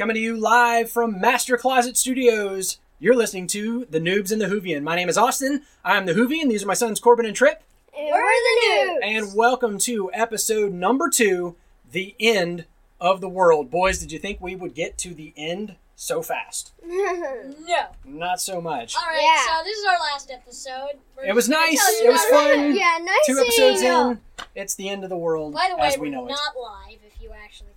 [0.00, 2.78] Coming to you live from Master Closet Studios.
[2.98, 4.82] You're listening to The Noobs and the Whovian.
[4.82, 5.60] My name is Austin.
[5.84, 6.48] I'm the Whovian.
[6.48, 7.62] These are my sons Corbin and Trip.
[7.94, 8.96] And we're the noobs.
[9.02, 11.54] And welcome to episode number two
[11.92, 12.64] The End
[12.98, 13.70] of the World.
[13.70, 16.72] Boys, did you think we would get to the end so fast?
[16.86, 17.86] No.
[18.06, 18.96] Not so much.
[18.96, 19.20] All right.
[19.22, 19.58] Yeah.
[19.58, 20.98] So this is our last episode.
[21.14, 21.78] We're It was just gonna nice.
[21.78, 22.74] tell you It was about fun.
[22.74, 24.10] yeah, nice Two seeing episodes you.
[24.10, 24.20] in,
[24.56, 26.30] it's the end of the world By the way, as we we're know it.
[26.30, 26.98] not live.
[27.06, 27.69] If you actually thought we were.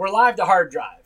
[0.00, 1.02] We're live to hard drive.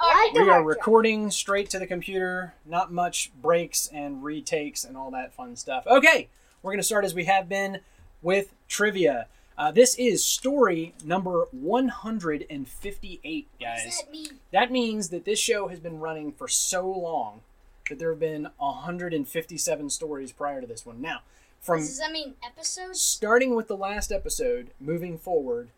[0.00, 0.30] Okay.
[0.32, 0.64] We are drive.
[0.64, 5.84] recording straight to the computer, not much breaks and retakes and all that fun stuff.
[5.88, 6.28] Okay,
[6.62, 7.80] we're going to start as we have been
[8.22, 9.26] with trivia.
[9.58, 13.84] Uh, this is story number 158, What guys.
[13.84, 14.28] does that mean?
[14.52, 17.40] That means that this show has been running for so long
[17.88, 21.00] that there have been 157 stories prior to this one.
[21.00, 21.22] Now,
[21.60, 23.00] from Does that mean episodes?
[23.00, 25.70] starting with the last episode, moving forward,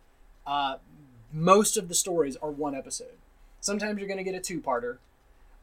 [0.46, 0.76] uh,
[1.32, 3.18] most of the stories are one episode.
[3.60, 4.98] Sometimes you're going to get a two-parter,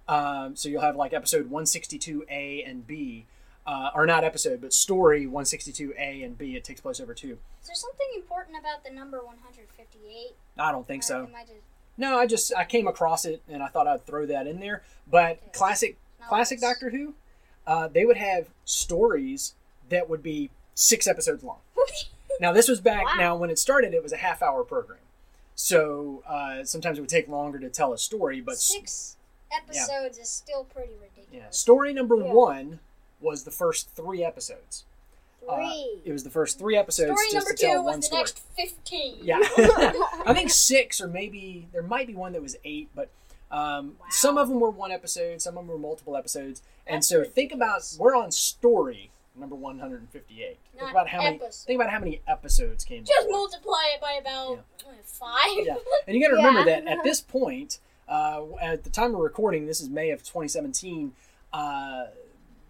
[0.08, 3.26] um, so you'll have like episode 162A and B,
[3.66, 6.56] uh, or not episode, but story 162A and B.
[6.56, 7.38] It takes place over two.
[7.62, 10.36] Is there something important about the number 158?
[10.58, 11.30] I don't think Or so.
[11.36, 11.54] I just
[11.98, 14.84] No, I just I came across it and I thought I'd throw that in there.
[15.10, 15.52] But Okay.
[15.54, 15.98] classic
[16.28, 16.62] classic?
[16.62, 17.16] Doctor Who,
[17.66, 19.56] uh, they would have stories
[19.90, 21.60] that would be six episodes long.
[22.40, 23.04] Now this was back.
[23.06, 23.14] Wow.
[23.18, 25.00] Now when it started, it was a half hour program,
[25.58, 28.40] so uh, sometimes it would take longer to tell a story.
[28.42, 29.18] But Six
[29.52, 31.30] episodes is still pretty ridiculous.
[31.34, 32.32] yeah, story number Yeah.
[32.32, 32.80] one
[33.20, 34.86] was the first three episodes.
[35.50, 36.02] Uh, Three.
[36.06, 38.20] it was the first three episodes Story just number to tell two was the story.
[38.20, 39.18] next 15.
[39.24, 39.40] Yeah,
[40.26, 43.10] I think six or maybe there might be one that was eight, but
[43.50, 44.06] um, Wow.
[44.10, 47.24] some of them were one episode, some of them were multiple episodes, and That's so
[47.24, 50.58] think about we're on story number one hundred and fifty-eight.
[50.78, 51.68] Think about how many episode.
[51.68, 53.04] think about how many episodes came.
[53.04, 53.32] Just before.
[53.32, 55.38] multiply it by about uh, five.
[55.66, 55.76] Yeah,
[56.08, 59.66] and you got to remember that at this point, uh, at the time of recording,
[59.66, 61.14] this is May of 2017.
[61.54, 62.06] Uh,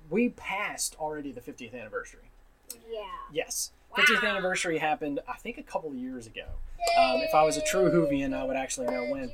[0.10, 2.30] we passed already the 50th anniversary.
[2.90, 3.02] yeah.
[3.32, 6.46] Yes, 50th anniversary happened, I think, a couple of years ago.
[6.98, 9.30] Um, if I was a true Whovian, I would actually know when.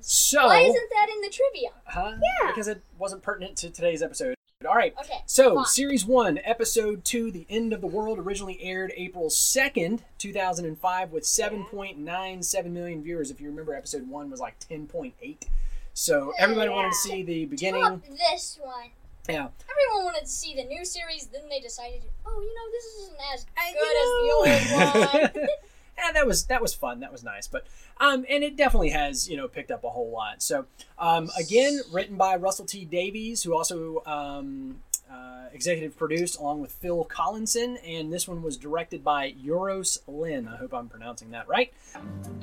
[0.00, 1.70] So, Why isn't that in the trivia?
[1.84, 2.12] huh?
[2.16, 2.46] Yeah.
[2.48, 4.34] because it wasn't pertinent to today's episode.
[4.66, 4.94] All right.
[5.00, 5.22] Okay.
[5.26, 5.64] So, fine.
[5.66, 11.24] Series 1, Episode 2, The End of the World, originally aired April 2nd, 2005, with
[11.24, 13.30] 7.97 million viewers.
[13.30, 15.46] If you remember, Episode 1 was like 10.8.
[15.94, 17.82] So, oh, everybody wanted to see the beginning.
[17.82, 18.90] Top this one.
[19.28, 19.48] Yeah.
[19.70, 23.18] Everyone wanted to see the new series, then they decided, oh, you know, this isn't
[23.34, 25.48] as I- good you as the old one.
[25.98, 27.00] and that was that was fun.
[27.00, 27.46] That was nice.
[27.46, 27.66] But
[27.98, 30.42] um, and it definitely has you know picked up a whole lot.
[30.42, 30.66] So
[30.98, 34.80] um, again, written by Russell T Davies, who also um,
[35.10, 40.48] uh, executive produced along with Phil Collinson, and this one was directed by Euros Lyn.
[40.48, 41.72] I hope I'm pronouncing that right.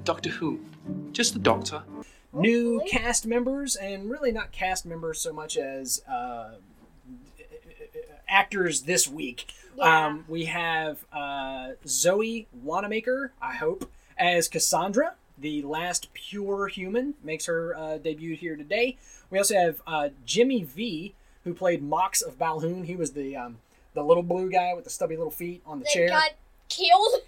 [0.03, 0.59] Doctor Who?
[1.11, 1.83] Just the Doctor?
[2.31, 2.91] New Hopefully.
[2.91, 6.51] cast members, and really not cast members so much as uh,
[8.27, 9.51] actors this week.
[9.79, 10.05] Yeah.
[10.07, 17.45] Um, we have uh, Zoe Wanamaker, I hope, as Cassandra, the last pure human, makes
[17.45, 18.97] her uh, debut here today.
[19.29, 21.13] We also have uh, Jimmy Vee,
[21.43, 22.85] who played Mox of Balhoon.
[22.85, 23.57] He was the um,
[23.93, 26.07] the little blue guy with the stubby little feet on the chair.
[26.07, 26.19] they chair.
[26.19, 26.31] got
[26.67, 27.21] killed.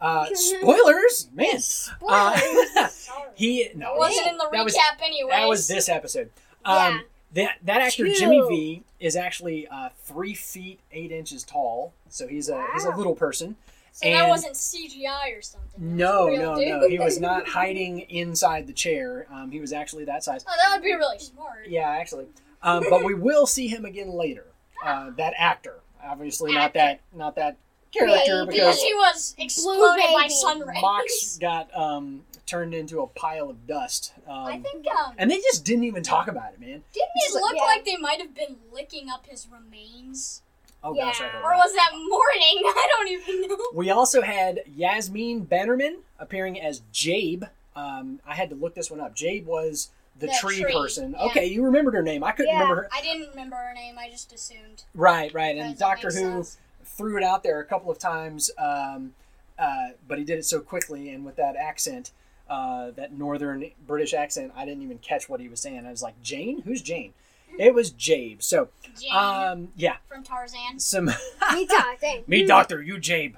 [0.00, 1.60] Uh, spoilers, man.
[2.08, 2.88] Uh,
[3.34, 5.30] he no, wasn't in the that was- recap anyway.
[5.30, 6.30] that was this episode.
[6.66, 7.00] Yeah.
[7.32, 8.16] That that actor Cute.
[8.16, 12.90] Jimmy Vee is actually uh, three feet eight inches tall, so he's a he's a
[12.90, 13.56] little person.
[13.92, 15.96] So that wasn't CGI or something.
[15.96, 16.68] No, no, dude.
[16.68, 16.88] no.
[16.88, 19.26] He was not hiding inside the chair.
[19.32, 20.44] Um, he was actually that size.
[20.46, 21.66] Oh, that would be really smart.
[21.68, 22.26] Yeah, actually.
[22.62, 24.46] Um, but we will see him again later.
[24.84, 27.56] Uh, that actor, obviously not that not that
[27.92, 28.46] character.
[28.46, 30.34] Because because he was exploded by baby.
[30.34, 30.78] sun rays.
[30.80, 34.12] Mox got um, turned into a pile of dust.
[34.26, 36.82] Um, I think, um, and they just didn't even talk about it, man.
[36.92, 37.64] didn't Just it like- look Yeah.
[37.64, 40.42] like they might have been licking up his remains?
[40.82, 41.58] Oh gosh, I heard Or that.
[41.58, 42.62] was that morning?
[42.64, 43.58] I don't even know.
[43.74, 47.44] We also had Yasmin Bannerman appearing as Jabe.
[47.76, 49.14] Um, I had to look this one up.
[49.14, 51.12] Jabe was the, The tree, tree, person.
[51.18, 51.24] yeah.
[51.26, 52.24] Okay, you remembered her name.
[52.24, 52.60] I couldn't Yeah.
[52.62, 52.88] remember her.
[52.92, 53.98] I didn't remember her name.
[53.98, 54.84] I just assumed.
[54.94, 55.56] Right, right.
[55.56, 56.12] And Doctor Who
[56.44, 56.58] sense?
[56.84, 59.14] threw it out there a couple of times, um,
[59.58, 62.10] uh, but he did it so quickly and with that accent,
[62.48, 65.84] uh, that northern British accent, I didn't even catch what he was saying.
[65.86, 66.62] I was like, Jane?
[66.62, 67.12] Who's Jane?
[67.58, 68.40] It was Jabe.
[68.40, 68.68] So,
[69.00, 70.78] Jane um, yeah, from Tarzan.
[70.78, 71.06] some.
[71.54, 72.24] Me talking.
[72.28, 73.34] Me, Doctor, you Jabe.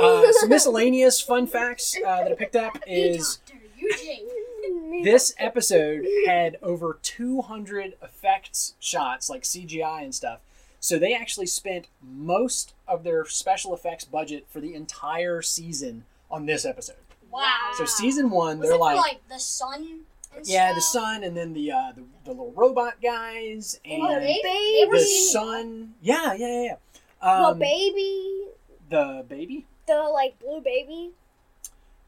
[0.00, 5.02] Uh, some miscellaneous fun facts uh, that I picked up Hey, is Doctor, you Jane.
[5.02, 10.40] this episode had over 200 effects shots, like CGI and stuff.
[10.80, 16.46] So they actually spent most of their special effects budget for the entire season on
[16.46, 16.96] this episode.
[17.30, 17.70] Wow.
[17.76, 20.00] So season one, Was they're it like, like the sun?
[20.36, 24.08] and Yeah, the sun, and then the uh, the, the little robot guys, and the
[24.20, 24.88] they- they baby.
[24.88, 26.62] were the seeing- Yeah, yeah, yeah.
[26.62, 26.76] yeah.
[27.22, 28.48] the Um, baby.
[28.88, 29.66] the baby.
[29.86, 31.10] The like blue baby.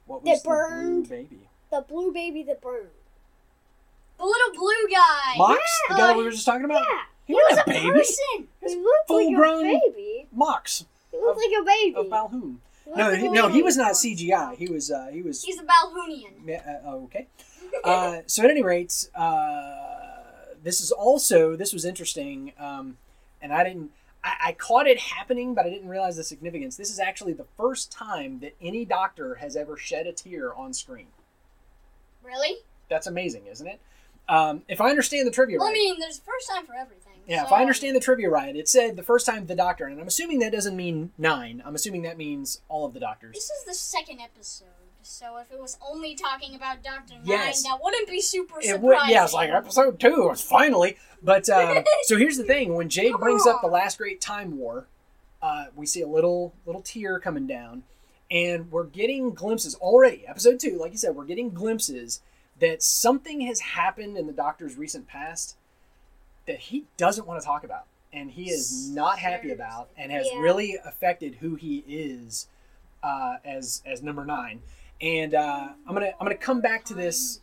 [0.06, 1.38] What That was the blue baby?
[1.70, 2.88] The blue baby that burned.
[4.18, 5.34] The little blue guy.
[5.36, 6.16] Mox, the guy Yeah.
[6.16, 6.82] we were just talking about.
[6.82, 6.98] Yeah.
[7.25, 7.90] He, He was wasn't a a baby.
[7.98, 8.48] Person.
[8.60, 10.26] He looked like full-grown a baby.
[10.32, 11.94] Mox He looked like a baby.
[11.96, 12.56] of Balhoon.
[12.87, 14.56] No, he, no, he was not CGI.
[14.56, 16.46] He was uh, he was He's a Balhoonian.
[16.46, 17.26] Yeah, uh, okay.
[17.84, 19.76] Uh, so at any rate, uh,
[20.62, 22.99] this is also this was interesting, um,
[23.40, 23.90] and I didn't.
[24.23, 26.76] I, I caught it happening, but I didn't realize the significance.
[26.76, 30.75] This is actually the first time that any doctor has ever shed a tear on
[30.75, 31.06] screen.
[32.23, 32.58] Really?
[32.90, 33.81] That's amazing, isn't it?
[34.28, 37.12] Um, if I understand the trivia Well, I mean, there's first time for everything.
[37.26, 40.00] Yeah, if I understand the trivia right, it said the first time the doctor, and
[40.00, 41.62] I'm assuming that doesn't mean nine.
[41.64, 43.34] I'm assuming that means all of the doctors.
[43.34, 44.66] This is the second episode,
[45.02, 47.62] so if it was only talking about Doctor Yes.
[47.64, 48.82] Nine, that wouldn't be super It surprising.
[48.86, 50.30] would, yeah, it's like episode two.
[50.32, 50.96] It's finally.
[51.22, 54.86] But um, so here's the thing: when Jabe brings up the last great time war,
[55.40, 57.84] uh, we see a little little tear coming down,
[58.30, 60.25] and we're getting glimpses already.
[60.26, 62.20] Episode two, like you said, we're getting glimpses
[62.58, 65.56] that something has happened in the Doctor's recent past
[66.46, 70.26] that he doesn't want to talk about, and he is not happy about, and has
[70.32, 70.40] Yeah.
[70.40, 72.48] really affected who he is
[73.02, 74.62] uh, as as number nine.
[75.00, 77.40] And uh, I'm gonna I'm gonna come back to this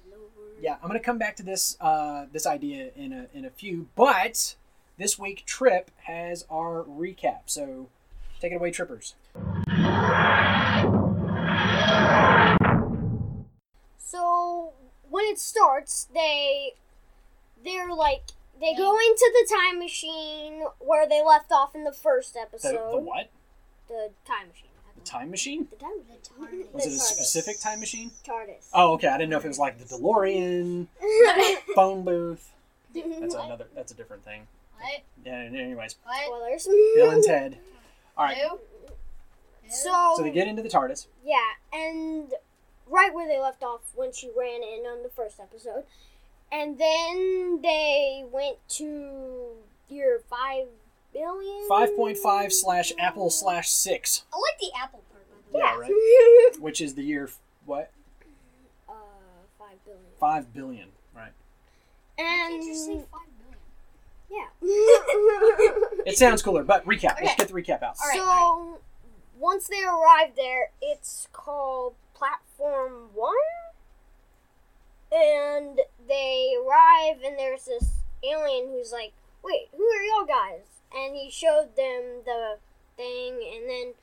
[0.61, 3.87] yeah, I'm gonna come back to this uh, this idea in a in a few,
[3.95, 4.55] but
[4.97, 7.41] this week Trip has our recap.
[7.45, 7.87] So
[8.39, 9.15] take it away, Trippers.
[13.97, 14.73] So
[15.09, 16.73] when it starts, they
[17.63, 18.23] they're like
[18.59, 22.91] they go into the time machine where they left off in the first episode.
[22.91, 23.29] the what?
[23.87, 24.65] The time machine.
[24.95, 25.67] The time machine?
[25.71, 26.67] The time machine.
[26.73, 28.11] Was it The a specific time machine?
[28.25, 28.67] TARDIS.
[28.73, 29.07] Oh, okay.
[29.07, 30.87] I didn't know if it was like the DeLorean
[31.75, 32.51] phone booth.
[32.93, 33.67] That's another.
[33.75, 34.47] That's a different thing.
[34.79, 35.01] What?
[35.25, 35.33] Yeah.
[35.39, 36.25] Anyways, What?
[36.25, 36.67] Spoilers.
[36.95, 37.57] Bill and Ted.
[38.17, 38.37] All right.
[38.37, 38.49] Who?
[38.49, 38.57] Who?
[39.69, 41.05] So, So they get into the TARDIS.
[41.23, 41.37] yeah,
[41.71, 42.33] and
[42.87, 45.83] right where they left off when she ran in on the first episode,
[46.51, 47.98] and then they
[48.49, 49.51] went to
[49.89, 50.67] year five
[51.13, 51.67] billion.
[51.67, 54.23] Five point five slash Apple slash six.
[54.33, 55.87] I like the apple part, by the way.
[55.89, 56.51] Yeah.
[56.51, 56.59] Right.
[56.61, 57.29] Which is the year
[57.65, 57.91] what?
[58.87, 58.93] uh,
[59.57, 60.03] five billion.
[60.19, 60.87] Five billion.
[61.15, 61.31] Right.
[62.17, 63.05] Why can't you say And
[64.29, 64.45] yeah.
[66.05, 67.21] It sounds cooler, but recap.
[67.21, 67.95] Let's get the recap out.
[68.01, 68.79] All right, so
[69.39, 73.33] once they arrive there, it's called Platform One,
[75.11, 79.13] and they arrive, and there's this alien who's like,
[79.43, 82.57] "Wait, who are y'all guys?" And he showed them the
[82.97, 83.93] thing, and then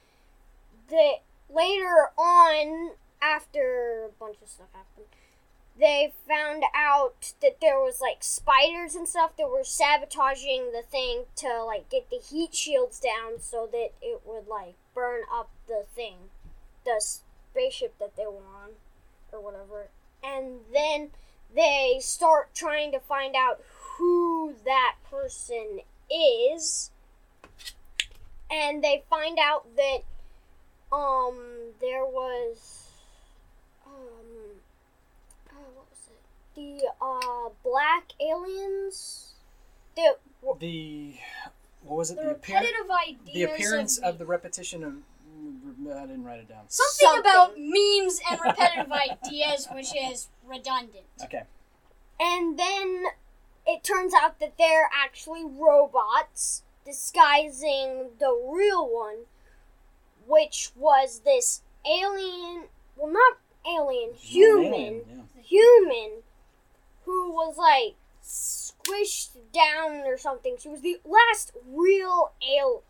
[0.89, 1.19] the
[1.49, 5.07] later on, after a bunch of stuff happened,
[5.79, 11.25] they found out that there was like spiders and stuff that were sabotaging the thing
[11.37, 15.85] to like get the heat shields down so that it would like burn up the
[15.95, 16.31] thing,
[16.85, 18.71] the spaceship that they were on,
[19.33, 19.89] or whatever.
[20.25, 21.11] And then
[21.55, 23.61] they start trying to find out
[23.99, 26.91] who that person is,
[28.51, 29.99] and they find out that
[30.93, 32.89] um there was
[33.87, 33.93] um
[35.51, 36.81] oh, what was it?
[36.81, 39.33] The uh black aliens
[39.97, 41.15] that were, The
[41.83, 42.17] what was it?
[42.17, 43.35] The The, appear- repetitive ideas.
[43.35, 44.95] the appearance of, of the repetition of.
[45.89, 46.65] I didn't write it down.
[46.69, 47.21] something, something.
[47.21, 48.91] about memes and repetitive
[49.27, 51.05] ideas, which is redundant.
[51.23, 51.43] Okay.
[52.19, 53.05] and then
[53.67, 59.25] it turns out that they're actually robots disguising the real one,
[60.27, 62.65] which was this alien.
[62.97, 64.75] Well, not alien, human.
[64.75, 65.03] Alien,
[65.37, 65.43] yeah.
[65.43, 66.11] human
[67.05, 70.57] who was like squished down or something.
[70.59, 72.81] She was the last real alien.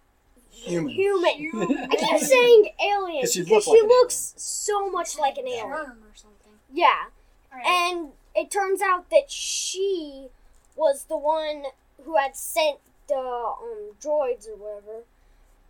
[0.51, 1.35] Human.
[1.35, 1.79] Human.
[1.91, 5.37] I keep saying alien 'Cause she because looked she like an looks so much like
[5.37, 5.71] an alien.
[5.71, 6.53] Or something.
[6.73, 7.07] Yeah,
[7.53, 7.67] All right.
[7.67, 10.29] and it turns out that she
[10.77, 11.65] was the one
[12.05, 12.79] who had sent
[13.09, 15.05] the um, droids or whatever,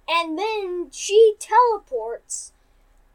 [0.08, 2.52] and then she teleports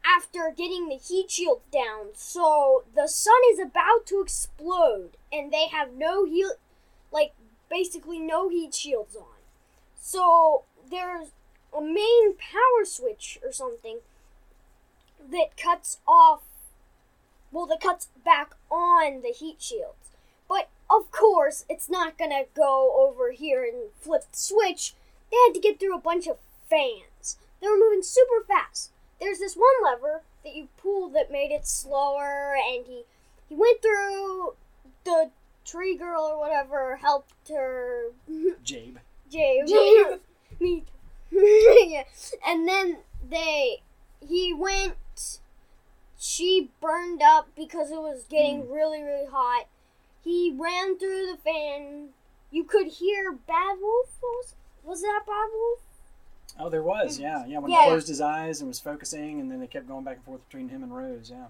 [0.04, 2.08] after getting the heat shield down.
[2.14, 6.52] So the sun is about to explode, and they have no heat,
[7.12, 7.32] like
[7.70, 9.24] basically no heat shields on.
[10.00, 11.28] So there's
[11.76, 13.98] a main power switch or something
[15.30, 16.42] that cuts off.
[17.50, 20.10] Well, that cuts back on the heat shields.
[20.92, 24.94] But of course, it's not gonna go over here and flip the switch.
[25.30, 27.38] They had to get through a bunch of fans.
[27.60, 28.90] They were moving super fast.
[29.20, 33.04] There's this one lever that you pull that made it slower, and he
[33.48, 34.54] he went through
[35.04, 35.30] the
[35.64, 38.12] tree girl or whatever helped her
[38.64, 38.98] Jabe.
[39.30, 39.66] Jabe.
[39.66, 40.20] Jabe.
[40.60, 40.84] Me.
[41.30, 42.04] yeah.
[42.46, 43.82] And then they
[44.20, 44.96] he went
[46.18, 48.72] she burned up because it was getting hmm.
[48.72, 49.66] really, really hot.
[50.22, 52.10] He ran through the fan.
[52.50, 55.78] You could hear Bad Wolf was was that Bad Wolf?
[56.58, 57.58] Oh, there was, yeah, yeah.
[57.58, 57.84] When Yeah.
[57.84, 60.46] he closed his eyes and was focusing, and then they kept going back and forth
[60.48, 61.46] between him and Rose, yeah.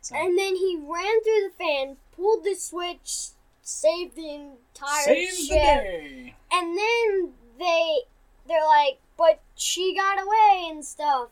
[0.00, 3.30] So, And then he ran through the fan, pulled the switch,
[3.62, 6.34] saved the entire save the day.
[6.52, 8.02] And then they
[8.46, 11.30] they're like, but she got away and stuff.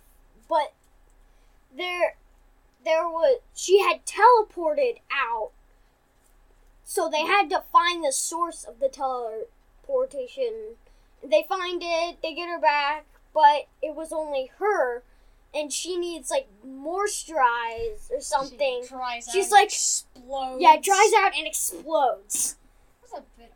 [0.48, 0.72] But
[1.76, 2.16] there
[2.84, 5.50] there was she had teleported out.
[6.92, 10.76] So they had to find the source of the teleportation.
[11.24, 15.02] They find it, they get her back, but it was only her
[15.54, 18.82] and she needs like moisturize or something.
[18.82, 20.60] She dries out She's like- explodes.
[20.60, 22.56] Yeah, it dries out and explodes.
[23.00, 23.54] That's a bit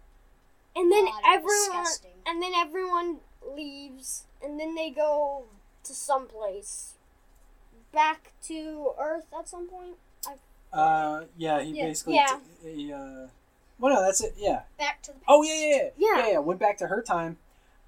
[0.74, 2.12] And then everyone disgusting.
[2.24, 3.20] and then everyone
[3.54, 5.44] leaves and then they go
[5.84, 6.94] to someplace
[7.92, 9.96] back to earth at some point
[10.76, 11.84] Uh, yeah, he Yeah.
[11.86, 12.14] basically.
[12.14, 12.38] Yeah.
[12.62, 13.28] He, uh,
[13.78, 14.34] well, no, that's it.
[14.36, 14.62] Yeah.
[14.78, 15.18] back to the.
[15.28, 15.88] Oh, yeah, yeah, yeah.
[15.96, 16.16] Yeah.
[16.26, 16.38] yeah, yeah.
[16.38, 17.36] Went back to her time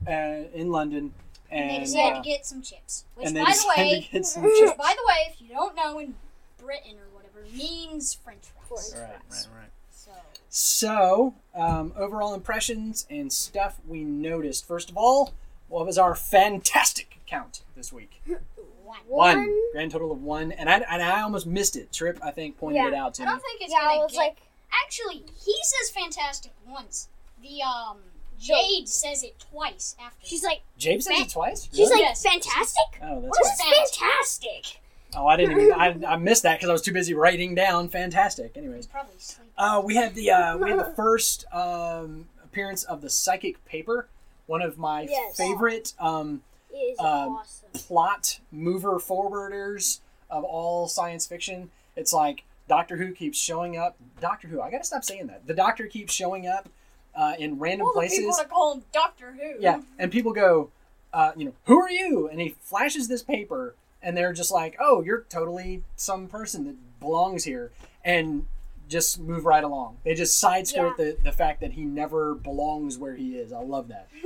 [0.07, 0.11] uh,
[0.55, 1.15] in London,
[1.51, 3.05] And they decided uh, to get some chips.
[3.15, 4.77] Which, and they by the way, to get some which, chips.
[4.77, 6.15] by the way, if you don't know, in
[6.59, 8.93] Britain or whatever, means French fries.
[8.93, 9.71] French Right, right, right.
[9.91, 10.11] So
[10.51, 14.67] So, um, overall impressions and stuff we noticed.
[14.67, 15.33] First of all,
[15.69, 18.23] what was our fantastic count this week?
[18.89, 18.99] one.
[19.07, 19.59] One.
[19.73, 20.53] Grand total of one.
[20.53, 21.93] And I, and I almost missed it.
[21.93, 22.89] Trip, I think, pointed Yeah.
[22.89, 23.27] it out to me.
[23.27, 23.35] I me.
[23.35, 24.19] don't think it's yeah gonna i was get.
[24.19, 24.37] like
[24.85, 27.09] Actually, he says fantastic once.
[27.43, 27.99] The um
[28.41, 30.25] Jabe says it twice after.
[30.27, 31.69] she's like Jabe says Fan- it twice?
[31.73, 32.23] she's like Yes.
[32.23, 33.77] fantastic oh, that's What is right.
[33.81, 34.81] What's fantastic
[35.17, 35.73] Oh, I didn't even.
[35.73, 38.59] I, I missed that because I was too busy writing down fantastic.
[38.59, 39.53] Anyways, probably sleeping.
[39.57, 44.07] uh, we had the uh, we had the first um, appearance of the psychic paper.
[44.47, 45.35] One of my Yes.
[45.35, 47.07] favorite um, it is Um,
[47.37, 51.71] awesome plot mover forwarders of all science fiction.
[51.97, 53.97] It's like Doctor Who keeps showing up.
[54.21, 55.47] Doctor Who, I gotta stop saying that.
[55.47, 56.69] The Doctor keeps showing up
[57.15, 58.19] uh, in random All the places.
[58.19, 59.55] people that call him Doctor Who.
[59.61, 60.71] Yeah, and people go,
[61.13, 62.29] uh, you know, who are you?
[62.29, 67.01] And he flashes this paper, and they're just like, oh, you're totally some person that
[67.01, 67.71] belongs here,
[68.05, 68.47] and
[68.89, 69.99] just move right along.
[70.05, 73.53] They just sidescope the, the fact that he never belongs where he is.
[73.53, 74.09] I love that.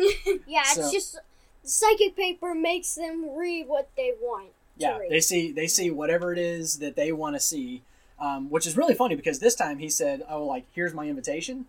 [0.47, 1.19] yeah it's just
[1.65, 4.53] psychic paper makes them read what they want to
[4.83, 5.11] Yeah, read.
[5.11, 7.83] they see they see whatever it is that they want to see,
[8.19, 11.67] um, which is really funny because this time he said, "Oh, like here's my invitation,"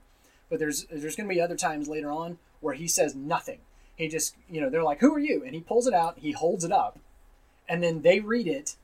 [0.50, 3.60] but there's there's going to be other times later on where he says nothing.
[3.96, 6.32] He just you know they're like, "Who are you?" and he pulls it out, he
[6.32, 6.98] holds it up,
[7.70, 8.76] and then they read it,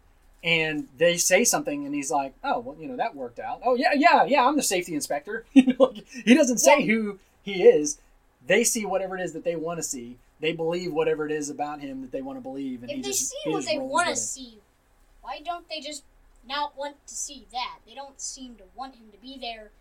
[0.44, 3.62] and they say something, and he's like, "Oh, well, you know that worked out.
[3.66, 6.86] Oh yeah, yeah, yeah, I'm the safety inspector." You know, like, he doesn't say Yeah.
[6.94, 7.98] who he is.
[8.46, 10.18] They see whatever it is that they want to see.
[10.40, 13.04] They believe whatever it is about him that they want to believe, and he If
[13.04, 14.60] they just see what they want to see,
[15.22, 16.04] why don't they just
[16.48, 17.80] not want to see that?
[17.86, 19.72] They don't seem to want him to be there.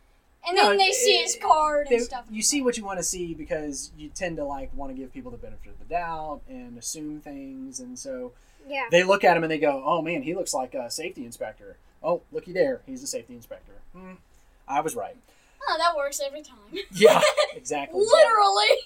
[0.46, 2.26] And No, then they it- see his card They- and stuff.
[2.30, 5.12] you see what you want to see because you tend to like want to give
[5.12, 8.32] people the benefit of the doubt and assume things, and so
[8.66, 11.24] yeah they look at him and they go, "Oh man, he looks like a safety
[11.24, 13.72] inspector." Oh, looky there, he's a safety inspector.
[13.92, 14.14] Hmm,
[14.68, 15.16] I was right.
[15.68, 16.58] Oh, that works every time.
[16.92, 17.20] Yeah,
[17.54, 18.00] exactly.
[18.00, 18.78] Literally.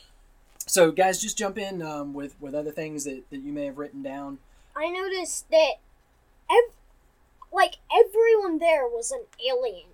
[0.66, 3.78] So, guys, just jump in um, with with other things that, that you may have
[3.78, 4.38] written down.
[4.76, 5.73] i noticed that
[6.50, 6.75] ev-
[7.52, 9.87] like everyone there was an alien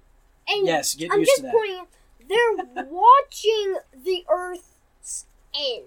[0.49, 1.53] and Yes, get I'm used just to that.
[1.53, 1.87] pointing.
[2.29, 5.25] They're watching the Earth's
[5.59, 5.85] end.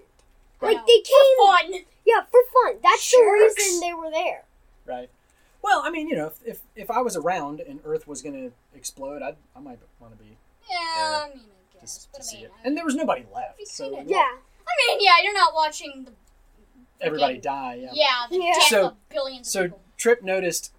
[0.60, 0.84] Like No.
[0.86, 1.84] they came, Fun.
[2.04, 2.78] yeah, for fun.
[2.82, 3.18] That's the
[3.58, 4.44] reason they were there.
[4.84, 5.10] Right.
[5.62, 8.34] Well, I mean, you know, if if, if I was around and Earth was going
[8.34, 10.36] to explode, I'd, I might want to be
[10.68, 10.76] Yeah,
[11.24, 11.44] I mean,
[11.76, 12.04] I guess.
[12.04, 12.52] to But I see it.
[12.64, 14.36] I, And there was nobody left, so kinda- Yeah,
[14.72, 16.12] I mean, yeah, you're not watching the.
[17.00, 17.74] everybody freaking- die.
[17.74, 17.90] Yeah.
[17.92, 18.52] Yeah, the Yeah.
[18.54, 19.80] death So- of billions So of people.
[19.96, 20.72] Trip noticed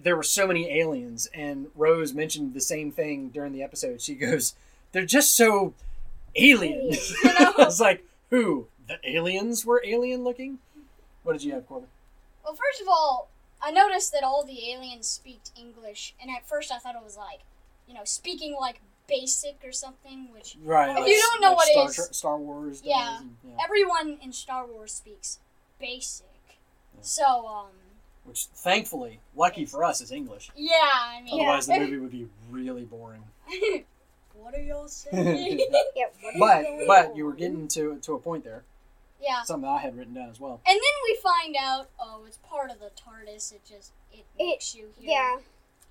[0.00, 4.00] there were so many aliens, and Rose mentioned the same thing during the episode.
[4.02, 4.54] She goes,
[4.92, 5.74] "They're just so
[6.34, 7.54] alien." You know?
[7.58, 8.68] I was like, "Who?
[8.86, 10.58] The aliens were alien looking?"
[11.22, 11.88] What did you have, Corbin?
[12.44, 13.28] Well, first of all,
[13.62, 17.16] I noticed that all the aliens speak English, and at first I thought it was
[17.16, 17.40] like,
[17.88, 20.96] you know, speaking like basic or something, which Right.
[20.98, 22.80] If you don't know what Star, is- Tre- Star Wars.
[22.80, 23.18] does, Yeah.
[23.18, 23.56] and- yeah.
[23.62, 25.38] everyone in Star Wars speaks
[25.78, 26.26] basic.
[27.00, 27.72] So, um,
[28.24, 30.50] Which, thankfully, lucky for us, is English.
[30.56, 33.24] yeah, I mean, Otherwise, the movie would be really boring.
[34.34, 35.58] what are y'all saying?
[35.94, 36.06] yeah.
[36.22, 37.16] What is But going but on?
[37.16, 38.64] you were getting to to a point there.
[39.20, 40.60] yeah, Something I had written down as well.
[40.66, 43.52] and then we find out, oh, it's part of the TARDIS.
[43.52, 45.10] It just it makes you hear.
[45.10, 45.38] Yeah,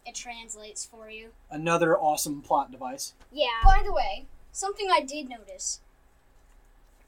[0.06, 1.30] it translates for you.
[1.50, 3.14] Another awesome plot device.
[3.32, 3.48] Yeah.
[3.64, 5.80] By the way, something I did notice.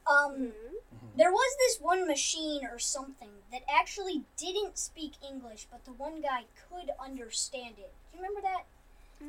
[0.08, 1.16] Um, Mhm.
[1.16, 6.22] there was this one machine or something that actually didn't speak English, but the one
[6.22, 7.92] guy could understand it.
[8.12, 8.66] Do you remember that?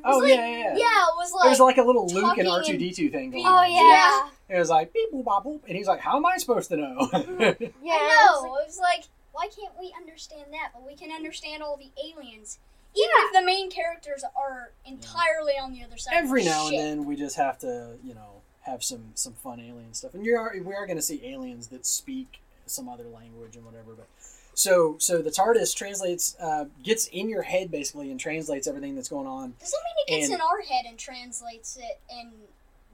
[0.05, 0.75] Oh like- yeah, yeah, yeah.
[0.77, 1.43] Yeah, it was like.
[1.43, 3.71] There was like a little Luke and R two D two thing going Oh on.
[3.71, 4.29] yeah.
[4.49, 6.77] It was like beep boop bop boop, and he's like, "How am I supposed to
[6.77, 7.17] know?" Yeah.
[7.17, 8.51] I it's know.
[8.51, 11.89] like- It was like, why can't we understand that, but we can understand all the
[12.03, 12.59] aliens?
[12.95, 13.25] Even Yeah.
[13.27, 16.13] if the main characters are entirely on the other side.
[16.17, 19.59] of Every now and then, we just have to, you know, have some some fun
[19.59, 23.05] alien stuff, and you are we are going to see aliens that speak some other
[23.05, 23.93] language and whatever.
[23.93, 24.07] But
[24.53, 29.09] so so the TARDIS translates, uh, gets in your head basically, and translates everything that's
[29.09, 29.53] going on.
[29.59, 32.31] Does that mean it gets And- in our head and translates it, and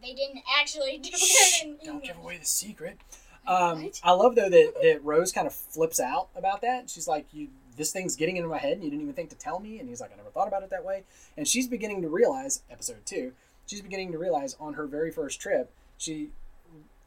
[0.02, 2.08] they didn't actually do Shh, it in don't English?
[2.08, 2.98] give away the secret.
[3.48, 6.90] Um, I love though that, that Rose kind of flips out about that.
[6.90, 9.36] She's like, "You, this thing's getting into my head, and you didn't even think to
[9.36, 11.04] tell me." And he's like, "I never thought about it that way."
[11.38, 13.34] And she's beginning to realize, episode two,
[13.66, 16.30] she's beginning to realize on her very first trip, she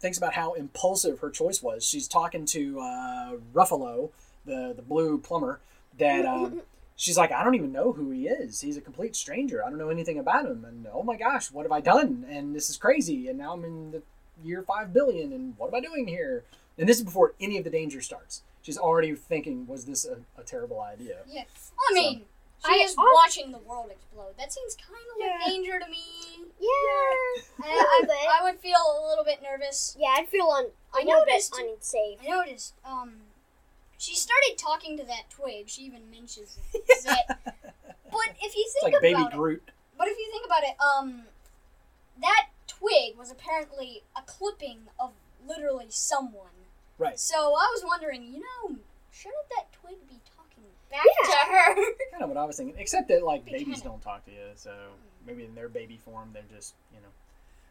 [0.01, 1.85] thinks about how impulsive her choice was.
[1.87, 4.11] She's talking to uh, Raffalo,
[4.45, 5.61] the the blue plumber,
[5.99, 6.63] that um,
[6.97, 8.61] she's like, I don't even know who he is.
[8.61, 9.65] He's a complete stranger.
[9.65, 10.65] I don't know anything about him.
[10.65, 12.27] And oh my gosh, what have I done?
[12.29, 13.29] And this is crazy.
[13.29, 14.03] And now I'm in the
[14.45, 15.33] year five billion.
[15.33, 16.45] And what am I doing here?
[16.79, 18.43] And this is before any of the danger starts.
[18.67, 21.19] She's already thinking, was this a, a terrible idea?
[21.29, 21.45] Yeah.
[21.89, 22.23] I mean,
[22.67, 24.35] she I is also- watching the world explode.
[24.37, 25.47] That seems kind of like Yeah.
[25.53, 26.03] danger to me.
[26.59, 27.43] Yeah.
[27.63, 29.97] I, I, I would feel a little bit nervous.
[30.01, 32.19] Yeah, I'd feel un- I a little bit noticed- unsafe.
[32.25, 32.75] I noticed.
[32.85, 33.13] Um,
[33.99, 35.69] she started talking to that twig.
[35.69, 36.83] She even mentions it.
[37.29, 39.71] but if you It's think like baby about it, Groot.
[39.97, 41.23] but if you think about it, um,
[42.21, 45.13] that twig was apparently a clipping of
[45.47, 46.51] literally someone.
[46.99, 47.19] Right.
[47.19, 48.77] So I was wondering, you know,
[49.13, 51.31] shouldn't that twig be talking back Yeah.
[51.31, 51.75] to her?
[52.13, 52.77] Kind of what I was thinking.
[52.79, 54.73] Except that like babies kinda- don't talk to you, so
[55.27, 57.09] maybe in their baby form they're just you know.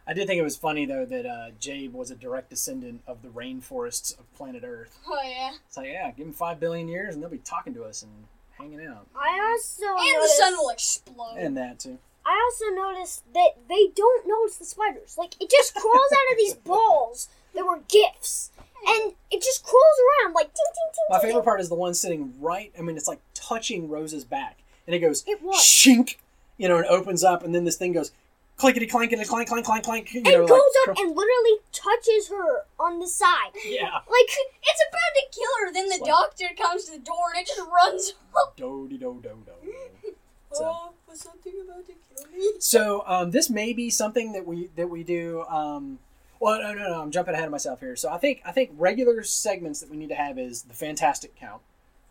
[0.08, 3.24] I did think it was funny though that uh, Jabe was a direct descendant of
[3.24, 5.00] the rainforests of planet Earth.
[5.08, 5.54] oh yeah.
[5.68, 8.12] It's like, yeah, give them five billion years and they'll be talking to us and
[8.60, 9.08] hanging out.
[9.16, 11.38] I also And the sun will explode.
[11.38, 11.98] And that too.
[12.26, 15.18] I also noticed that they don't notice the spiders.
[15.18, 18.52] Like it just crawls out of these balls that were gifts,
[18.88, 21.04] and it just crawls around like ting ting ting.
[21.10, 21.46] My ting, favorite ting.
[21.46, 22.72] part is the one sitting right.
[22.78, 24.58] I mean, it's like touching Rose's back,
[24.88, 25.58] and it goes It was.
[25.58, 26.16] shink,
[26.58, 28.12] you know, and opens up, and then this thing goes
[28.58, 30.14] clinkety clankety clank clank clank clank.
[30.14, 33.52] You and know, goes like, up and literally touches her on the side.
[33.66, 34.30] yeah, Like
[34.64, 35.74] It's about to kill her.
[35.74, 38.56] Then the It's like- doctor comes to the door and it just runs up.
[38.56, 40.16] do do do do do.
[40.54, 42.52] So- Oh, was something about to kill me?
[42.60, 45.44] So um, this may be something that we that we do.
[45.44, 46.00] Um,
[46.40, 47.02] well, no, no, no.
[47.02, 47.96] I'm jumping ahead of myself here.
[47.96, 51.36] So I think I think regular segments that we need to have is the fantastic
[51.36, 51.62] count.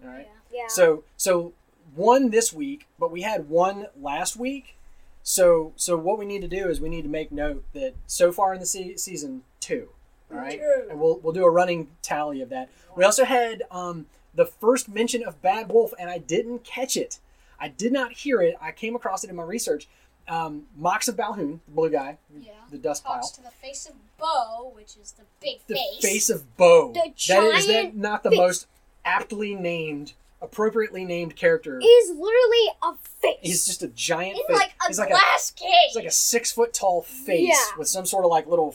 [0.03, 0.29] All right.
[0.53, 0.67] yeah.
[0.69, 1.53] So so
[1.95, 4.77] one this week, but we had one last week.
[5.23, 8.33] So so what we need to do is we need to make note that so
[8.33, 9.89] far in the se- season two,
[10.31, 10.89] all right, Two.
[10.91, 12.69] and we'll we'll do a running tally of that.
[12.97, 17.19] We also had um, the first mention of Bad Wolf, and I didn't catch it.
[17.59, 18.55] I did not hear it.
[18.61, 19.89] I came across it in my research.
[20.27, 22.53] Um, Mox of Balhoon, the blue guy, Yeah.
[22.71, 26.01] the dust Talks pile, to the face of Boe, which is the big the face.
[26.03, 26.93] face of Boe.
[26.93, 27.27] The that is
[27.67, 28.39] that giant not the face.
[28.39, 28.67] most
[29.05, 31.79] aptly named, appropriately named character.
[31.79, 33.37] He's literally a face.
[33.43, 34.57] He's just a giant in face.
[34.57, 35.69] like a he's like a glass cage.
[35.89, 37.79] he's like a six foot tall face Yeah.
[37.79, 38.75] with some sort of like little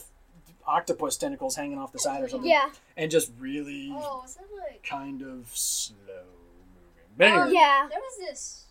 [0.66, 2.48] octopus tentacles hanging off the side or something.
[2.48, 2.70] yeah.
[2.96, 4.24] And just really oh,
[4.56, 4.84] like?
[4.84, 7.16] kind of slow moving.
[7.16, 7.88] But anyway, Um, Yeah.
[7.90, 8.66] There was this.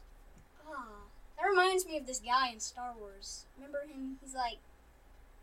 [1.40, 3.46] That reminds me of this guy in Star Wars.
[3.58, 4.18] Remember him?
[4.22, 4.58] He's like,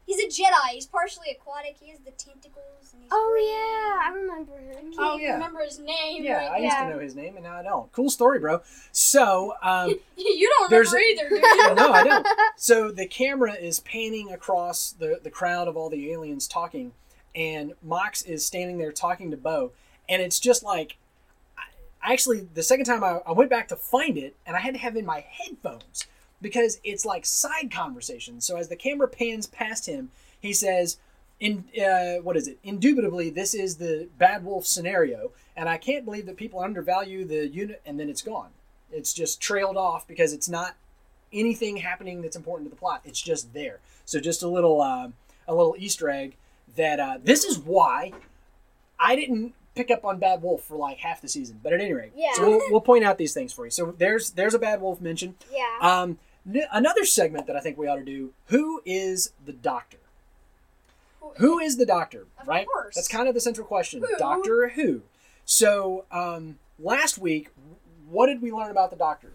[0.07, 0.69] he's a Jedi.
[0.73, 1.77] He's partially aquatic.
[1.81, 2.93] He has the tentacles.
[2.93, 3.49] And he's Oh green.
[3.49, 4.77] yeah, I remember him.
[4.77, 5.33] I can't Oh, even yeah.
[5.35, 6.23] remember his name.
[6.23, 6.85] yeah, right I used Yeah.
[6.89, 7.91] to know his name and now I don't.
[7.93, 8.61] Cool story, bro.
[8.93, 11.75] So, um, you don't There's remember a- either, do you?
[11.75, 12.27] no, I don't.
[12.57, 16.93] So the camera is panning across the, the crowd of all the aliens talking,
[17.35, 19.73] and Mox is standing there talking to Boe,
[20.09, 20.97] and it's just like, I,
[22.07, 24.81] actually, the second time I, I went back to find it, and I had to
[24.81, 26.07] have in my headphones
[26.41, 28.41] because it's like side conversation.
[28.41, 30.99] So as the camera pans past him, he says,
[31.41, 32.59] "In uh, what is it?
[32.63, 37.49] Indubitably, this is the Bad Wolf scenario, and I can't believe that people undervalue the
[37.49, 38.51] unit." And then it's gone.
[38.93, 40.77] It's just trailed off because it's not
[41.33, 43.01] anything happening that's important to the plot.
[43.05, 43.81] It's just there.
[44.05, 45.09] So just a little uh,
[45.49, 46.37] a little Easter egg
[46.77, 48.13] that uh, this is why
[48.99, 51.61] I didn't pick up on Bad Wolf for like half the season.
[51.63, 52.33] But at any rate, Yeah.
[52.35, 53.71] so we'll, we'll point out these things for you.
[53.71, 55.37] So there's there's a Bad Wolf mention.
[55.53, 55.79] Yeah.
[55.81, 56.19] Um,
[56.53, 59.99] n- another segment that I think we ought to do: Who is the Doctor?
[61.39, 62.27] Who is the Doctor?
[62.41, 62.67] Of right.
[62.67, 62.95] course.
[62.95, 64.01] That's kind of the central question.
[64.01, 64.17] Who?
[64.19, 65.03] Doctor Who.
[65.45, 67.51] So um, last week,
[68.09, 69.33] what did we learn about the Doctor?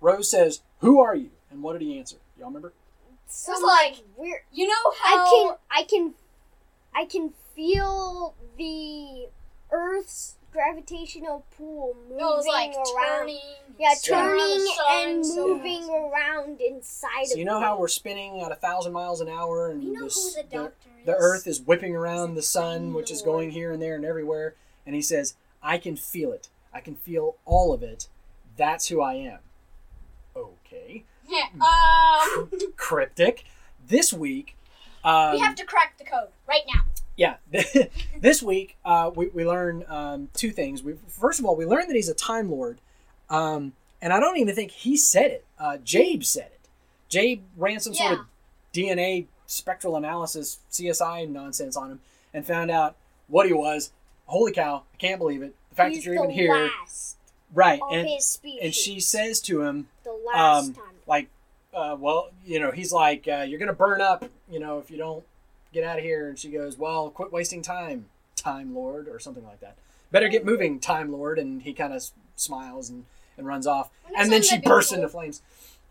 [0.00, 1.30] Rose says, Who are you?
[1.50, 2.16] And what did he answer?
[2.38, 2.72] Y'all remember?
[3.26, 4.40] Some like- weird.
[4.52, 6.14] You know how I can I can
[6.94, 9.28] I can feel the
[9.72, 13.18] Earth's gravitational pull moving no, it was like around.
[13.20, 13.40] turning.
[13.78, 17.88] Yeah, spinning turning sun, and so- moving around inside So of you know how we're
[17.88, 21.06] spinning at a thousand miles an hour, and know this- who the doctor is?
[21.06, 24.04] the Earth is whipping around the sun, Time which is going here and there and
[24.04, 24.54] everywhere.
[24.84, 26.48] And he says, "I can feel it.
[26.74, 28.08] I can feel all of it.
[28.56, 29.38] That's who I am."
[30.36, 31.46] Okay, Yeah.
[31.60, 33.44] Um, cryptic.
[33.86, 34.56] This week,
[35.04, 36.82] um, we have to crack the code right now.
[37.20, 37.34] Yeah,
[38.18, 40.82] this week uh, we we learn um, two things.
[40.82, 42.78] We first of all we learn that he's a time lord,
[43.28, 45.44] um, and I don't even think he said it.
[45.58, 46.60] Uh, Jabe said it.
[47.10, 48.18] Jabe ran some sort of
[48.72, 52.00] DNA spectral analysis CSI nonsense on him
[52.32, 52.96] and found out
[53.28, 53.92] what he was.
[54.24, 54.84] Holy cow!
[54.94, 55.54] I can't believe it.
[55.68, 56.70] The fact He's that you're even here,
[57.52, 57.80] right?
[57.82, 58.08] of And
[58.62, 60.84] and she says to him, the last um, time.
[61.06, 61.28] like,
[61.74, 64.96] uh, well, you know, he's like, uh, you're gonna burn up, you know, if you
[64.96, 65.22] don't
[65.72, 66.28] get out of here.
[66.28, 68.06] And she goes, well, quit wasting time,
[68.36, 69.76] Time Lord, or something like that.
[70.10, 71.38] Better get moving, Time Lord.
[71.38, 72.04] And he kind of
[72.36, 73.04] smiles and,
[73.36, 73.90] and runs off.
[74.04, 75.42] When And then she bursts cool, into flames.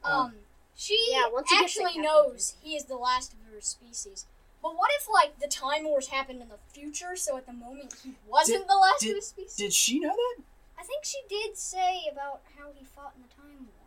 [0.03, 0.33] Um,
[0.75, 4.25] she Yeah, once he gets the actually knows he is the last of her species.
[4.61, 7.95] But what if, like, the Time Wars happened in the future, so at the moment
[8.03, 9.55] he wasn't the last did- of his species?
[9.55, 10.43] Did she know that?
[10.77, 13.78] I think she did say about how he fought in the Time War.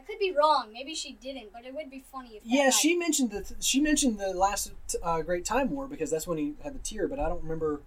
[0.00, 0.70] I could be wrong.
[0.72, 2.42] Maybe she didn't, but it would be funny if.
[2.44, 6.38] Yeah, she mentioned the she mentioned the last uh, Great Time War because that's when
[6.38, 7.06] he had the tear.
[7.06, 7.82] But I don't remember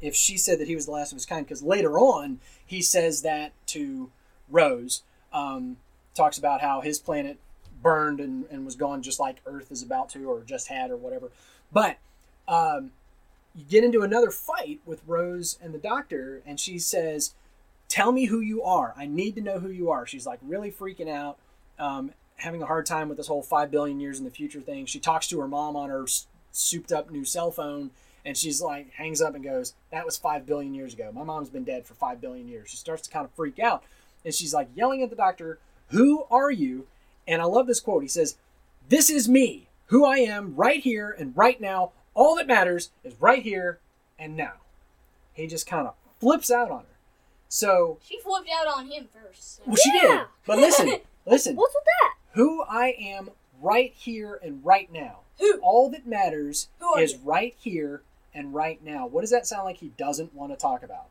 [0.00, 2.80] if she said that he was the last of his kind because later on he
[2.80, 4.10] says that to
[4.48, 5.02] Rose.
[5.32, 5.76] Um,
[6.14, 7.38] talks about how his planet
[7.82, 10.96] burned and, and was gone just like Earth is about to or just had or
[10.96, 11.30] whatever.
[11.72, 11.98] But
[12.48, 12.90] um,
[13.54, 17.34] you get into another fight with Rose and the Doctor, and she says,
[17.90, 18.94] "Tell me who you are.
[18.96, 21.36] I need to know who you are." She's like really freaking out.
[21.78, 24.86] Um, having a hard time with this whole five billion years in the future thing.
[24.86, 26.06] She talks to her mom on her
[26.52, 27.90] souped up new cell phone,
[28.24, 31.10] and she's like, hangs up and goes, "That was five billion years ago.
[31.12, 33.82] My mom's been dead for five billion years." She starts to kind of freak out,
[34.24, 36.86] and she's like yelling at the doctor, "Who are you?"
[37.26, 38.02] And I love this quote.
[38.02, 38.36] He says,
[38.88, 41.92] "This is me, who I am, right here and right now.
[42.14, 43.80] All that matters is right here
[44.18, 44.54] and now."
[45.32, 46.89] He just kind of flips out on her.
[47.52, 49.56] So, She flipped out on him first.
[49.56, 50.02] so- well, she did.
[50.04, 50.24] Yeah.
[50.46, 50.86] But listen,
[51.26, 52.14] listen What's with that?
[52.34, 55.18] who I am right here and right now.
[55.40, 55.58] Who?
[55.60, 57.18] All that matters Who is you?
[57.24, 59.06] right here and right now.
[59.08, 61.06] What does that sound like he doesn't want to talk about?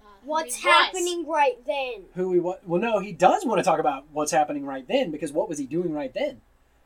[0.00, 0.74] Uh, What's he was.
[0.76, 2.04] happening right then?
[2.14, 5.10] Who he wa- well no, he does want to talk about what's happening right then
[5.10, 6.40] because what was he doing right then?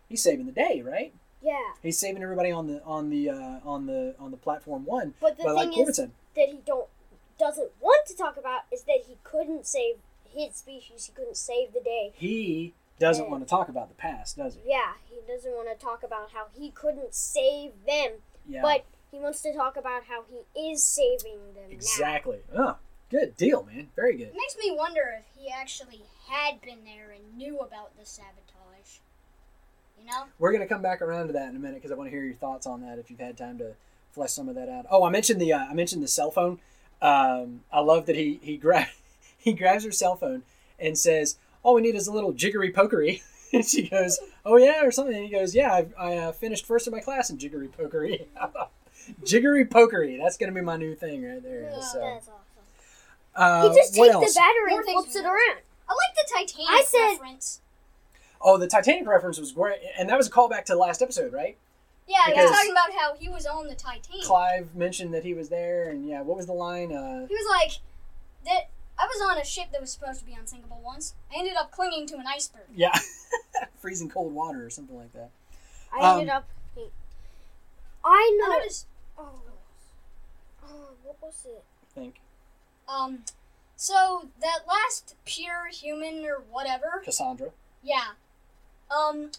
[0.09, 1.13] He's saving the day, right?
[1.43, 5.13] Yeah, He's saving everybody on the on the uh, on the on the platform one.
[5.21, 6.87] but the but like thing Corbin is said, that he don't
[7.39, 9.97] doesn't want to talk about is that he couldn't save
[10.29, 11.07] his species.
[11.07, 12.13] He couldn't save the day.
[12.15, 13.31] he doesn't Yeah.
[13.31, 14.61] want to talk about the past, does he?
[14.65, 18.63] Yeah, he doesn't want to talk about how he couldn't save them, Yeah.
[18.63, 21.75] but he wants to talk about how he is saving them now.
[21.75, 22.41] exactly.
[22.57, 22.77] Oh,
[23.11, 23.91] good deal, man.
[23.97, 24.29] Very good.
[24.29, 29.01] It makes me wonder if he actually had been there and knew about the sabotage.
[29.99, 30.25] You know?
[30.39, 32.25] We're gonna come back around to that in a minute because I want to hear
[32.25, 33.75] your thoughts on that if you've had time to
[34.13, 34.87] flesh some of that out.
[34.91, 36.61] Oh, I mentioned the uh, I mentioned the cell phone.
[37.03, 38.87] Um, I love that he he grab
[39.39, 40.43] he grabs her cell phone
[40.79, 44.85] and says, "All we need is a little jiggery pokery." and she goes, "Oh yeah,"
[44.85, 45.15] or something.
[45.15, 48.27] And he goes, "Yeah, I, I uh, finished first in my class in jiggery pokery."
[49.25, 50.19] jiggery pokery.
[50.19, 51.63] That's gonna be my new thing right there.
[51.73, 52.35] Yeah, So, That's awesome.
[53.35, 54.33] uh, he just takes else?
[54.35, 55.59] the battery and flips it around.
[55.89, 57.59] I like the Titanic I said- reference.
[58.45, 61.33] Oh, the Titanic reference was great, and that was a callback to the last episode,
[61.33, 61.57] right?
[62.09, 64.25] Yeah, he Because- was talking about how he was on the Titanic.
[64.25, 66.93] Clive mentioned that he was there, and yeah, what was the line?
[66.93, 67.79] Uh, He was like,
[68.45, 71.15] that I was on a ship that was supposed to be unsinkable once.
[71.33, 72.67] I ended up clinging to an iceberg.
[72.75, 72.97] yeah,
[73.79, 75.31] freezing cold water or something like that.
[75.93, 76.49] I ended Um, up.
[78.05, 78.59] I know.
[78.59, 78.87] Noticed,
[79.17, 79.29] Oh,
[80.65, 81.63] oh, what was it?
[81.83, 82.21] I think
[82.89, 83.21] um,
[83.77, 87.51] so that last pure human or whatever, Cassandra,
[87.83, 88.13] yeah,
[88.91, 89.31] um,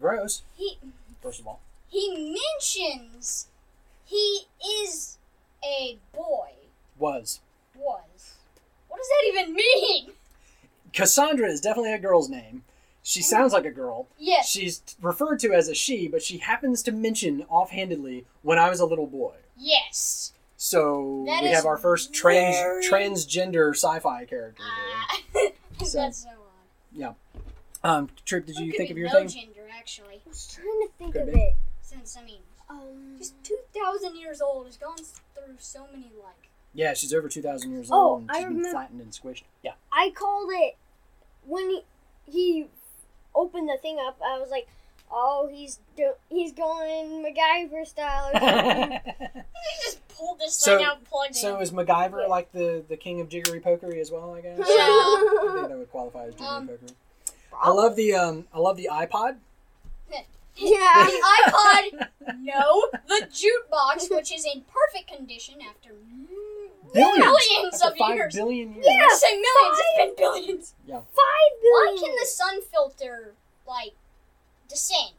[0.00, 0.42] gross.
[0.56, 0.78] he
[1.22, 1.60] First of all,
[1.92, 3.48] he mentions
[4.04, 4.46] he
[4.84, 5.18] is
[5.64, 6.50] a boy.
[6.98, 7.40] was
[7.78, 8.34] Was.
[8.88, 10.12] What does that even mean?
[10.92, 12.64] Cassandra is definitely a girl's name.
[13.02, 14.06] She sounds like a girl.
[14.18, 14.48] Yes.
[14.48, 18.80] She's referred to as a she, but she happens to mention offhandedly when I was
[18.80, 19.34] a little boy.
[19.56, 20.32] Yes.
[20.56, 24.62] So That we have our first trans very- transgender sci-fi character.
[25.34, 25.50] here.
[25.80, 26.34] Uh, So- that's so odd.
[26.92, 27.12] Yeah.
[27.82, 29.28] Um, Trip, did you think of your no thing?
[29.28, 30.20] gender, actually.
[30.24, 31.40] I was trying to think Could of be.
[31.40, 31.56] it.
[31.92, 36.94] Since, I mean, Um, she's 2,000 years old, has gone through so many, like, Yeah,
[36.94, 38.20] she's over two thousand years Oh, old.
[38.22, 39.42] and I been remember- flattened and squished.
[39.62, 39.74] Yeah.
[39.92, 40.76] I called it
[41.46, 41.84] when he,
[42.30, 42.68] he
[43.34, 44.68] opened the thing up, I was like,
[45.10, 49.00] "Oh, he's do- he's going MacGyver style." Or something.
[49.62, 51.62] He just pulled this So- thing out and plugged so in.
[51.62, 52.26] is MacGyver Yeah.
[52.28, 54.32] like the, the king of jiggery pokery as well?
[54.34, 54.58] I guess.
[54.58, 54.64] Yeah.
[54.66, 56.92] I think that would qualify as jiggery Um, pokery.
[57.60, 59.36] I love the um I love the iPod.
[60.56, 61.06] Yeah.
[61.06, 62.08] The iPod,
[62.40, 62.88] no.
[63.08, 65.94] The jukebox, which is in perfect condition after
[66.92, 67.18] Billions.
[67.24, 68.34] millions After of five years.
[68.34, 68.86] billion years.
[68.86, 70.74] I say millions, it's been billions.
[70.86, 70.96] Yeah.
[70.96, 71.06] Five
[71.62, 72.04] Why billion.
[72.04, 73.34] can the sun filter,
[73.66, 73.94] like,
[74.68, 75.14] descend?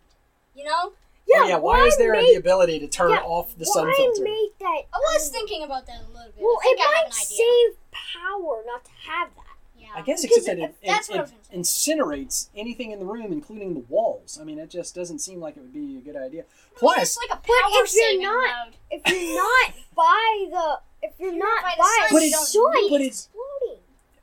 [0.56, 0.93] You know?
[1.28, 1.58] Yeah, oh, yeah.
[1.58, 4.24] Why, is there make, the ability to turn yeah, off the why sun filter?
[4.24, 4.82] make that?
[4.93, 6.43] I was um, thinking about that a little bit.
[6.43, 7.38] Well, I think it I have might an idea.
[7.38, 9.53] save power not to have that.
[9.93, 9.99] Yeah.
[9.99, 11.95] I guess Because except that it, it, that's what I it was gonna say.
[11.97, 14.38] incinerates anything in the room, including the walls.
[14.41, 16.43] I mean, it just doesn't seem like it would be a good idea.
[16.75, 18.75] Plus, it's like a But power if you're saving not- mode.
[18.91, 22.51] If you're not by the, if you're not by the by, sun, But the it's-
[22.53, 23.79] sun, but it's it's- floating.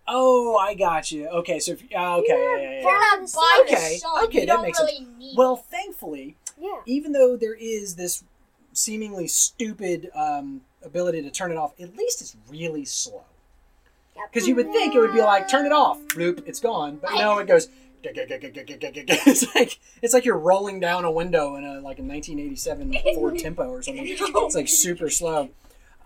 [0.09, 1.28] oh, I got you.
[1.28, 2.80] Okay, so if, uh, okay, yeah, yeah, yeah.
[2.83, 4.90] you're by Okay, the sun, okay, you that don't makes sense.
[4.90, 6.80] really need Well, thankfully, Yeah.
[6.87, 8.24] even though there is this
[8.72, 13.24] seemingly stupid um, ability to turn it off, at least it's really slow.
[14.33, 16.98] Because you would think it would be like turn it off, bloop, it's gone.
[17.00, 17.68] But no, it goes.
[18.02, 23.38] It's like it's like you're rolling down a window in a like a 1987 Ford
[23.38, 24.06] Tempo or something.
[24.18, 25.50] It's like super slow.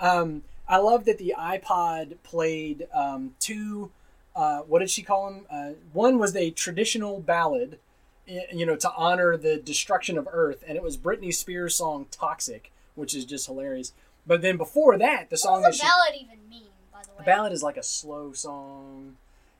[0.01, 3.93] Um, I love that the iPod played um, two.
[4.35, 5.47] Uh, what did she call them?
[5.49, 7.79] Uh, one was a traditional ballad,
[8.27, 12.73] you know, to honor the destruction of Earth, and it was Britney Spears' song "Toxic,"
[12.97, 13.93] which is just hilarious.
[14.27, 17.03] But then before that, the song What that does she a ballad even mean, by
[17.03, 17.14] the way?
[17.14, 19.17] a ballad is like a slow song,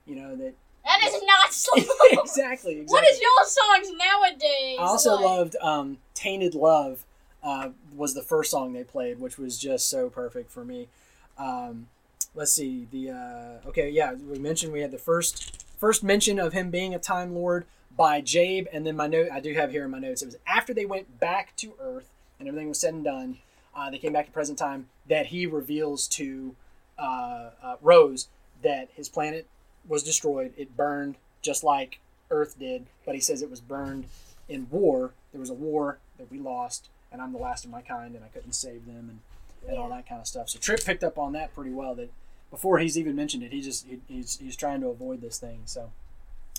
[0.07, 0.55] you know that.
[0.85, 1.83] That is not slow.
[2.13, 2.85] exactly, exactly.
[2.87, 4.77] What is your songs nowadays?
[4.79, 5.25] I also like?
[5.25, 7.05] loved um, "Tainted Love."
[7.43, 10.89] Uh, was the first song they played, which was just so perfect for me.
[11.37, 11.89] Um,
[12.35, 16.53] let's see the uh, okay, yeah, we mentioned we had the first first mention of
[16.53, 19.85] him being a Time Lord by Jabe, and then my note I do have here
[19.85, 20.23] in my notes.
[20.23, 23.39] It was after they went back to Earth and everything was said and done.
[23.75, 26.55] Uh, they came back to present time that he reveals to
[26.99, 28.29] uh, uh, Rose
[28.63, 29.47] that his planet
[29.87, 30.53] was destroyed.
[30.57, 31.99] It burned just like
[32.31, 34.07] Earth did, but he says it was burned
[34.49, 35.13] in war.
[35.33, 38.25] There was a war that we lost, and I'm the last of my kind, and
[38.25, 39.21] I couldn't save them,
[39.67, 40.49] and, and all that kind of stuff.
[40.49, 41.95] So Trip picked up on that pretty well.
[41.95, 42.11] That
[42.51, 45.61] before he's even mentioned it, he just he, he's he's trying to avoid this thing.
[45.67, 45.91] So,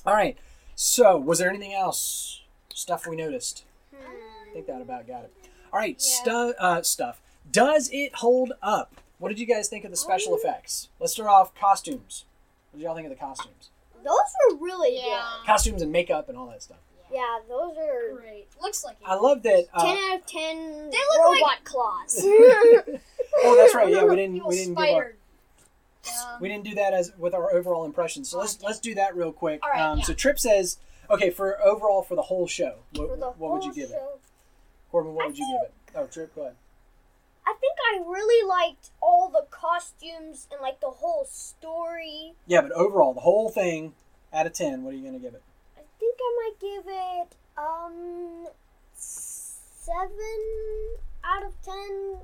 [0.06, 0.38] all right.
[0.76, 2.42] So, was there anything else?
[2.74, 3.64] Stuff we noticed.
[3.94, 5.34] I think that about got it.
[5.72, 6.22] All right, Yeah.
[6.22, 7.22] stu- uh, stuff.
[7.50, 8.96] Does it hold up?
[9.18, 10.90] What did you guys think of the special effects?
[11.00, 12.26] Let's start off costumes.
[12.72, 13.70] What did y'all think of the costumes?
[14.04, 14.14] Those
[14.52, 15.24] were really Yeah.
[15.46, 16.78] Costumes and makeup and all that stuff.
[17.12, 18.48] Yeah, those are Great.
[18.62, 19.08] Looks like it.
[19.08, 19.66] I love that.
[19.74, 20.90] Uh, ten out of ten.
[20.90, 22.20] They look like- robot claws.
[22.24, 23.90] oh, that's right.
[23.90, 24.44] Yeah, we didn't.
[24.46, 25.14] We didn't give our,
[26.04, 26.34] spider.
[26.34, 28.30] Um, we didn't do that as with our overall impressions.
[28.30, 29.62] So let's let's do that real quick.
[29.64, 30.04] All right, um, yeah.
[30.04, 30.78] So Trip says,
[31.10, 33.94] okay, for overall for the whole show, what, the what would you whole give it?
[33.94, 34.20] show.
[34.92, 35.74] Corbin, what I would you give it?
[35.96, 36.56] Oh, Trip, go ahead.
[37.86, 42.34] I really liked all the costumes and like the whole story.
[42.48, 43.94] Yeah, but overall, the whole thing,
[44.34, 45.44] out of ten, what are you gonna give it?
[45.78, 48.48] I think I might give it um
[48.96, 50.18] seven
[51.24, 52.18] out of ten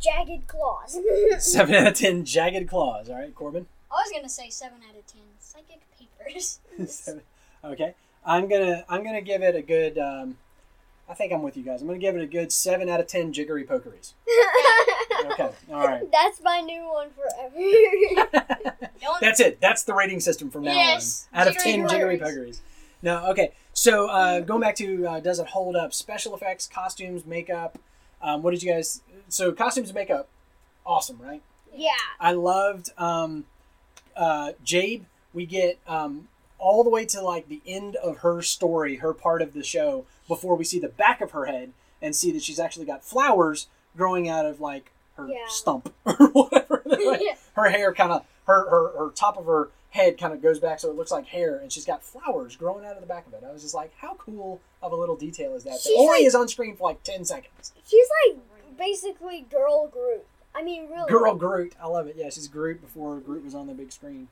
[0.00, 0.98] jagged claws.
[1.38, 3.08] Seven out of ten, jagged claws.
[3.10, 3.66] All right, Corbin.
[3.90, 5.22] I was gonna say seven out of ten.
[5.40, 6.60] Psychic papers.
[6.92, 7.22] Seven.
[7.64, 7.94] Okay,
[8.24, 9.98] I'm gonna I'm gonna give it a good.
[9.98, 10.36] Um,
[11.08, 11.80] I think I'm with you guys.
[11.80, 14.14] I'm gonna give it a good seven out of ten jiggery pokeries.
[15.32, 16.08] Okay, all right.
[16.12, 17.56] That's my new one forever.
[19.00, 19.60] Don't That's it.
[19.60, 21.40] That's the rating system from now Yes, on.
[21.40, 22.36] Out of jiggery ten jiggery pokeries.
[22.36, 22.60] pokeries.
[23.02, 23.52] No, okay.
[23.72, 25.92] So uh, going back to uh, does it hold up?
[25.92, 27.78] Special effects, costumes, makeup.
[28.22, 29.02] Um, what did you guys?
[29.28, 30.28] So costumes and makeup,
[30.86, 31.42] awesome, right?
[31.74, 31.90] yeah.
[32.20, 33.44] I loved um,
[34.16, 35.02] uh, Jabe.
[35.34, 39.42] We get um, all the way to like the end of her story, her part
[39.42, 42.60] of the show, before we see the back of her head and see that she's
[42.60, 45.46] actually got flowers growing out of like her Yeah.
[45.48, 46.82] stump or whatever.
[46.88, 47.20] Like,
[47.54, 50.80] her hair kind of her, her her top of her head kind of goes back
[50.80, 53.32] so it looks like hair, and she's got flowers growing out of the back of
[53.34, 53.42] it.
[53.48, 55.70] I was just like, how cool of a little detail is that?
[55.74, 57.72] That She's like- is on screen for like ten seconds.
[57.86, 58.38] She's like
[58.76, 60.24] basically girl Groot.
[60.54, 61.08] I mean, really.
[61.10, 62.16] Girl Groot, I love it.
[62.18, 64.28] Yeah, she's Groot before Groot was on the big screen.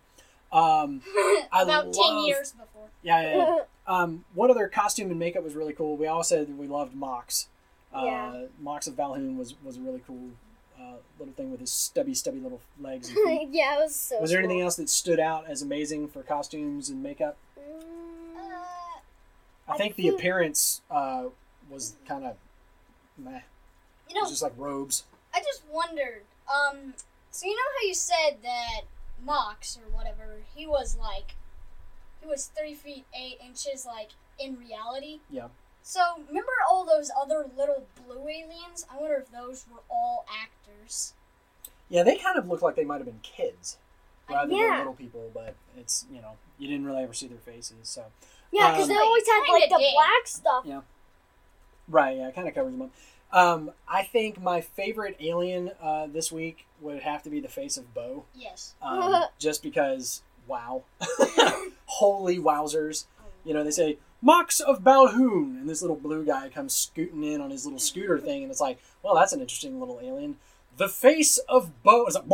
[0.56, 1.02] Um,
[1.52, 2.88] about ten years before.
[3.02, 3.58] yeah, yeah, yeah.
[3.88, 5.96] Um, what other costume and makeup was really cool?
[5.96, 7.46] We all said that we loved Mox.
[7.94, 8.44] Uh, Yeah.
[8.60, 10.30] Mox of Valhoun was was a really cool
[10.76, 13.12] uh, little thing with his stubby, stubby little legs.
[13.50, 14.20] Yeah, it was so.
[14.20, 17.36] was there anything else that stood out as amazing for costumes and makeup?
[17.56, 18.40] Mm, Uh,
[19.68, 21.24] I I think the appearance uh,
[21.70, 22.36] was kind of
[23.16, 23.30] meh.
[23.30, 23.36] you
[24.10, 25.04] It know, was just like robes.
[25.32, 26.22] I just wondered.
[26.48, 26.94] Um,
[27.30, 28.80] so you know how you said that
[29.22, 31.34] Mox or whatever, he was like
[32.20, 35.20] he was three feet eight inches, like in reality.
[35.30, 35.48] Yeah.
[35.82, 38.84] So remember all those other little blue aliens?
[38.92, 41.14] I wonder if those were all actors.
[41.88, 43.76] Yeah, they kind of look like they might have been kids
[44.28, 44.68] rather Yeah.
[44.70, 48.06] than little people, but it's you know you didn't really ever see their faces, so
[48.50, 49.92] Yeah, because Um, they always had like the did.
[49.94, 50.64] black stuff.
[50.66, 50.80] Yeah.
[51.88, 52.90] right, yeah, it kind of covers them up.
[53.32, 57.76] Um, I think my favorite alien uh, this week would have to be the face
[57.76, 58.74] of Boe, Yes.
[58.82, 60.84] um, just because wow,
[61.86, 63.04] holy wowzers!
[63.44, 67.40] You know they say Mox of Balhoon, and this little blue guy comes scooting in
[67.40, 70.36] on his little scooter thing, and it's like, well, that's an interesting little alien.
[70.76, 72.24] The face of Boe is like,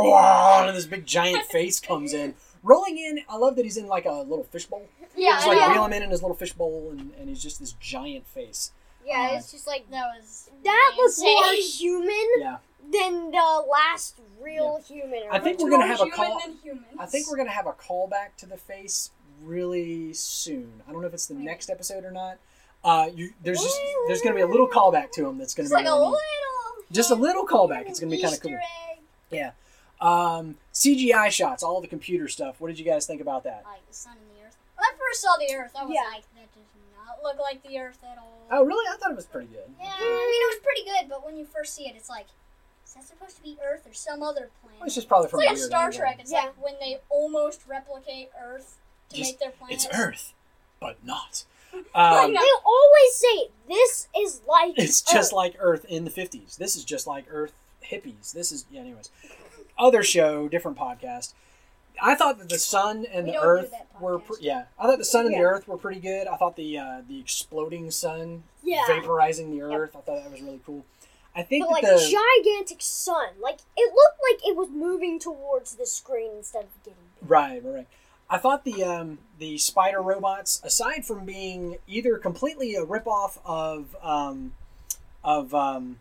[0.69, 3.21] and this big giant face comes in, rolling in.
[3.29, 4.83] I love that he's in like a little fishbowl.
[5.17, 7.73] Yeah, Just like reel him in in his little fishbowl, and, and he's just this
[7.81, 8.73] giant face.
[9.05, 11.35] Yeah, Uh, it's just like that was that was insane.
[11.35, 12.57] more human Yeah,
[12.91, 15.23] than the last real human.
[15.31, 16.85] I think we're gonna have a call- than.
[16.99, 19.11] I think we're gonna have a callback to the face
[19.43, 20.83] really soon.
[20.89, 22.39] I don't know if it's the next episode or not.
[22.85, 25.71] Uh, you, there's just there's gonna be a little callback to him that's gonna It's
[25.73, 26.13] be like a really neat.
[26.13, 27.89] little, Just a little callback.
[27.89, 28.59] It's gonna be kinda cool.
[29.33, 29.53] egg.
[30.01, 32.61] Um, CGI shots, all the computer stuff.
[32.61, 33.63] What did you guys think about that?
[33.65, 34.57] Like the sun and the earth.
[34.77, 36.01] When I first saw the earth, I was Yeah.
[36.11, 36.32] like, that does not
[37.23, 38.39] look like the earth at all.
[38.51, 38.87] Oh, really?
[38.93, 39.65] I thought it was pretty good.
[39.81, 42.27] Yeah, I mean, it was pretty good, but when you first see it, it's like,
[42.87, 44.81] is that supposed to be Earth or some other planet?
[44.81, 45.97] Well, it's just probably It's from like a Star anyway.
[45.97, 46.17] Trek.
[46.21, 46.41] It's Yeah.
[46.45, 48.77] like when they almost replicate Earth
[49.11, 49.77] to Just- make their planet.
[49.77, 50.35] It's Earth,
[50.81, 51.45] but not.
[51.73, 56.57] Like, Um, they always say this is like it's just like Earth in the 50s.
[56.59, 58.33] This is just like Earth hippies.
[58.33, 59.09] This is, yeah, anyways.
[59.79, 61.33] Other show, different podcast.
[62.03, 64.65] I thought that the sun and We the Earth were, pre- yeah.
[64.79, 66.27] I thought the sun and the Earth were pretty good.
[66.27, 68.85] I thought the uh, the exploding sun yeah.
[68.89, 69.91] vaporizing the Earth.
[69.97, 70.85] I thought that was really cool.
[71.35, 71.97] I think But like the
[72.45, 76.99] gigantic sun, like it looked like it was moving towards the screen instead of getting
[77.21, 77.31] big.
[77.31, 77.89] right, right, right.
[78.29, 83.97] I thought the um, the spider robots, aside from being either completely a ripoff of
[84.03, 84.55] um,
[85.23, 85.99] of um,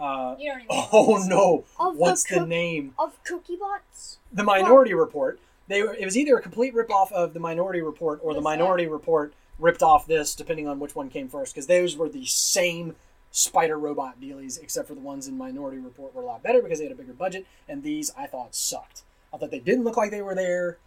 [0.00, 2.94] uh, you don't even oh what no, Of what's the, the name?
[2.98, 4.18] of Cookie Bots?
[4.32, 5.38] The Minority Report.
[5.68, 5.94] They were.
[5.94, 8.50] It was either a complete ripoff of the Minority Report or What the is that?
[8.50, 11.54] Minority Report ripped off this, depending on which one came first.
[11.54, 12.96] Because those were the same
[13.30, 16.78] spider robot dealies, except for the ones in Minority Report were a lot better because
[16.78, 19.02] they had a bigger budget, and these I thought sucked.
[19.32, 20.78] I thought they didn't look like they were there.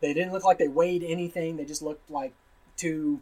[0.00, 1.56] They didn't look like they weighed anything.
[1.56, 2.34] They just looked like
[2.76, 3.20] two.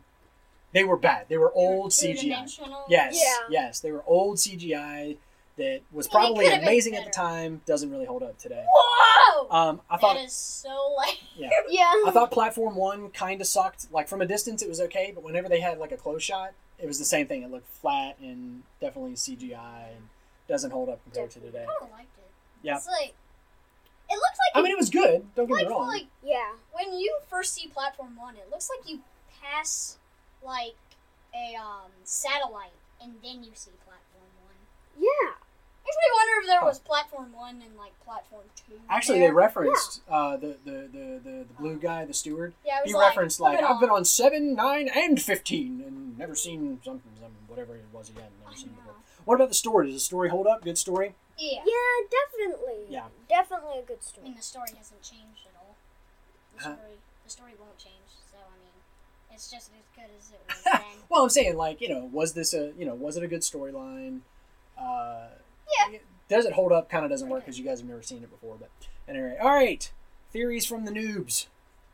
[0.72, 1.26] They were bad.
[1.28, 2.48] They were old CGI.
[2.88, 3.46] Yes, Yeah.
[3.48, 5.18] yes, they were old CGI
[5.57, 7.61] that was probably amazing at the time.
[7.67, 8.64] Doesn't really hold up today.
[8.69, 9.51] Whoa!
[9.51, 11.21] Um, I thought that is so like.
[11.37, 11.49] yeah.
[11.69, 11.93] Yeah.
[12.07, 13.90] I thought platform one kind of sucked.
[13.93, 16.53] Like from a distance, it was okay, but whenever they had like a close shot,
[16.79, 17.43] it was the same thing.
[17.43, 20.09] It looked flat and definitely CGI and
[20.49, 21.62] doesn't hold up compared to today.
[21.62, 22.31] I kind of liked it.
[22.62, 22.77] Yeah.
[22.77, 23.14] It's like.
[24.11, 24.61] It looks like.
[24.61, 25.25] I mean, it was good.
[25.35, 25.88] Don't get like, me wrong.
[25.88, 26.53] like yeah.
[26.73, 29.01] when you first see platform one, it looks like you
[29.43, 29.99] pass
[30.45, 30.75] like
[31.35, 34.55] a um satellite and then you see platform one.
[34.99, 35.34] Yeah.
[35.94, 38.74] Makes me wonder if there was platform one and like platform two.
[38.90, 39.28] Actually, there.
[39.28, 42.52] they referenced uh, the, the, the, the, the blue guy, the steward.
[42.66, 45.83] Yeah, it was He like, referenced like put I've been on seven, nine, and fifteen,
[45.87, 48.76] and never seen something, something whatever it was he hadn't never I seen know.
[48.76, 48.94] before.
[49.24, 49.87] What about the story?
[49.87, 50.62] Does the story hold up?
[50.64, 51.14] Good story.
[51.38, 51.61] Yeah.
[51.64, 52.85] Yeah, definitely.
[52.88, 53.04] Yeah.
[53.28, 54.26] Definitely a good story.
[54.26, 54.28] I story.
[54.28, 55.74] mean, the story hasn't changed at all.
[56.57, 56.74] The Huh?
[56.76, 57.94] story, the story won't change.
[58.30, 58.74] So I mean,
[59.33, 60.98] it's just as good as it was then.
[61.09, 63.40] Well, I'm saying like you know, was this a you know, was it a good
[63.42, 64.20] storyline?
[64.78, 65.26] Uh,
[65.91, 65.99] Yeah.
[66.29, 66.89] Does it hold up?
[66.89, 68.57] Kind of doesn't work because you guys have never seen it before.
[68.59, 68.71] But
[69.09, 69.91] anyway, all right.
[70.33, 71.47] Theories from the noobs,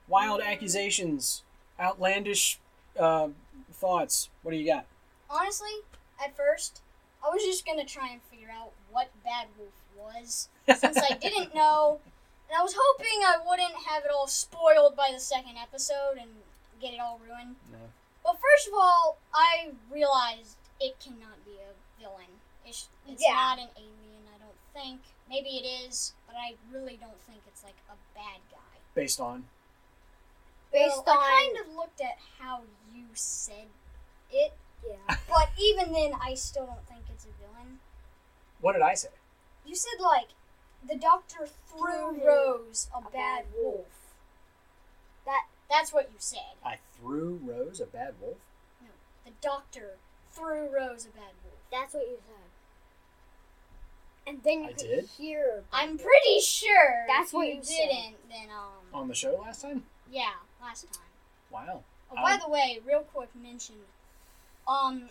[0.08, 1.42] wild accusations,
[1.78, 2.58] outlandish
[2.98, 3.28] uh,
[3.72, 4.30] thoughts.
[4.42, 4.86] What do you got?
[5.28, 5.70] Honestly,
[6.22, 6.80] at first,
[7.24, 11.54] I was just gonna try and figure out what Bad Wolf was, since I didn't
[11.54, 12.00] know,
[12.48, 16.30] and I was hoping I wouldn't have it all spoiled by the second episode and
[16.80, 17.56] get it all ruined.
[17.70, 17.78] No.
[18.24, 22.39] But first of all, I realized it cannot be a villain.
[22.70, 23.34] It's, it's Yeah.
[23.34, 25.00] not an alien, I don't think.
[25.28, 28.78] Maybe it is, but I really don't think it's like a bad guy.
[28.94, 29.44] Based on
[30.72, 32.62] Based well, on I kind of looked at how
[32.94, 33.66] you said
[34.30, 34.52] it,
[34.86, 35.16] yeah.
[35.28, 37.80] but even then, I still don't think it's a villain.
[38.60, 39.08] what did I say?
[39.66, 40.28] You said like
[40.88, 43.86] the doctor threw Threw Rose a, a bad bad wolf.
[45.26, 46.56] That- that's what you said.
[46.64, 48.38] I threw Rose a bad wolf.
[48.80, 48.88] No.
[49.24, 49.98] The doctor
[50.32, 51.58] threw Rose a bad wolf.
[51.70, 52.49] That's what you said.
[54.30, 55.04] And then you I could did?
[55.18, 55.64] hear.
[55.72, 57.04] I'm pretty sure.
[57.08, 58.14] That's what you you didn't.
[58.28, 59.82] Then um, On the show last time?
[60.08, 60.30] yeah,
[60.62, 61.02] last time.
[61.50, 61.82] Wow.
[62.12, 63.74] Oh, by Um, the way, real quick mention.
[64.68, 65.08] Um,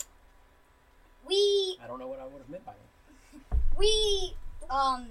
[1.28, 3.57] we I don't know what I would have meant by that.
[3.78, 4.36] we
[4.70, 5.07] um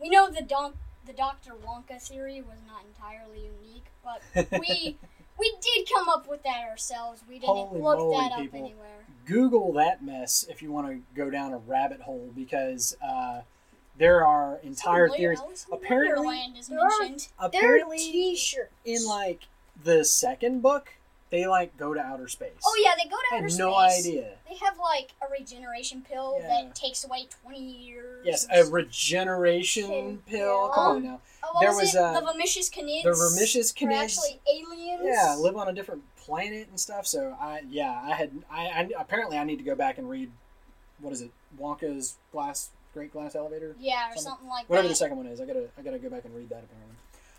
[0.00, 0.72] we know the don
[1.06, 1.52] the Dr.
[1.52, 4.22] Wonka theory was not entirely unique, but
[4.58, 4.96] we
[5.38, 7.22] we did come up with that ourselves.
[7.28, 8.58] We didn't Holy look moly, that up people.
[8.60, 8.88] anywhere.
[9.26, 13.40] Google that mess if you want to go down a rabbit hole because uh,
[13.98, 15.40] there are entire Some theories.
[15.40, 17.28] Alice Apparently- Wonderland is There are- mentioned.
[17.38, 18.72] Apparently, t-shirts.
[18.84, 19.42] in like
[19.82, 20.90] the second book,
[21.30, 22.52] they like go to outer space.
[22.64, 23.58] Oh yeah, they go to I outer had space.
[23.58, 24.36] no idea.
[24.48, 26.46] They have like a regeneration pill Yeah.
[26.48, 28.24] that takes away twenty years.
[28.24, 30.66] Yes, a regeneration Can- pill.
[30.68, 30.74] yeah.
[30.74, 31.20] Come on now.
[31.56, 32.00] What there was, was, it?
[32.00, 33.04] uh, the Vermicious Knids.
[33.04, 34.18] The Vermicious Are Knids.
[34.18, 35.00] actually aliens.
[35.04, 37.06] Yeah, live on a different planet and stuff.
[37.06, 40.30] So I, yeah, I had, I, I apparently I need to go back and read,
[41.00, 41.30] what is it,
[41.60, 44.92] Wonka's glass, Great Glass Elevator, Yeah, or Something- something like whatever that.
[44.92, 45.40] the second one is.
[45.40, 46.96] I gotta, I gotta go back and read that apparently.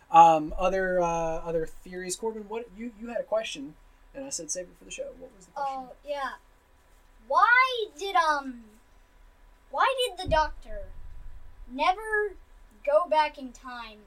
[0.09, 2.43] Um, other, uh, other theories, Corbin.
[2.47, 3.75] What you, you had a question,
[4.15, 5.07] and I said save it for the show.
[5.19, 5.75] What was the question?
[5.79, 6.29] Oh yeah.
[7.27, 8.63] Why did um?
[9.69, 10.83] Why did the Doctor
[11.69, 12.31] never
[12.87, 13.99] go back in time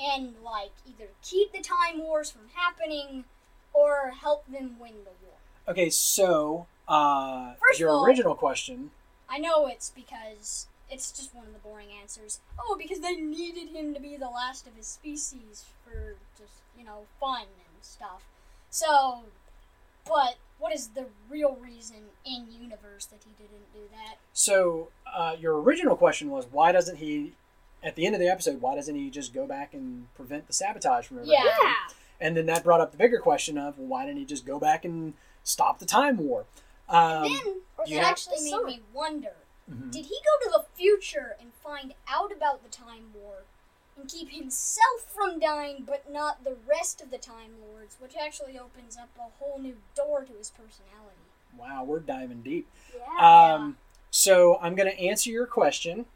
[0.00, 3.24] and like either keep the Time Wars from happening
[3.72, 5.36] or help them win the war?
[5.68, 8.90] Okay, so uh, First your all- original question.
[9.28, 12.38] I know it's because it's just one of the boring answers.
[12.58, 16.84] Oh, because they needed him to be the last of his species for just, you
[16.84, 18.22] know, fun and stuff.
[18.70, 19.22] So,
[20.06, 24.18] but what is the real reason in universe that he didn't do that?
[24.32, 27.32] So uh, your original question was why doesn't he,
[27.82, 30.52] at the end of the episode, why doesn't he just go back and prevent the
[30.52, 31.40] sabotage from ever Yeah.
[31.40, 31.56] happening?
[31.64, 31.94] Yeah.
[32.20, 34.58] And then that brought up the bigger question of well, why didn't he just go
[34.58, 35.14] back and
[35.44, 36.46] stop the time war?
[36.88, 38.66] Um, then Or it actually made sun.
[38.66, 39.34] me wonder
[39.70, 39.90] mhm.
[39.90, 43.42] did he go to the future and find out about the Time War
[43.98, 48.58] and keep himself from dying, but not the rest of the Time Lords, which actually
[48.58, 51.16] opens up a whole new door to his personality?
[51.58, 52.68] Wow, we're diving deep.
[52.94, 53.54] Yeah.
[53.54, 53.78] Um,
[54.10, 56.06] so I'm going to answer your question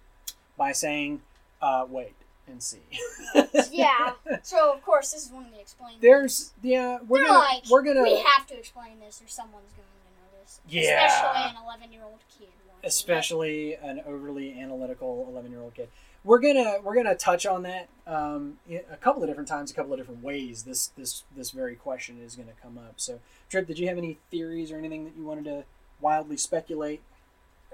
[0.56, 1.22] by saying,
[1.62, 2.14] uh, wait
[2.46, 2.80] and see.
[3.72, 4.12] yeah.
[4.42, 5.98] So of course this is one of the explained.
[6.00, 9.72] There's yeah, we're They're gonna like, we're gonna we have to explain this, or someone's
[9.72, 10.60] going to know this.
[10.68, 11.06] Yeah.
[11.06, 12.48] Especially an 11 year old kid.
[12.48, 12.88] wants to know.
[12.88, 15.88] especially an overly analytical 11 year old kid
[16.24, 18.58] we're gonna we're gonna touch on that um,
[18.90, 22.18] a couple of different times a couple of different ways this this this very question
[22.22, 25.24] is gonna come up so trip did you have any theories or anything that you
[25.24, 25.64] wanted to
[26.00, 27.00] wildly speculate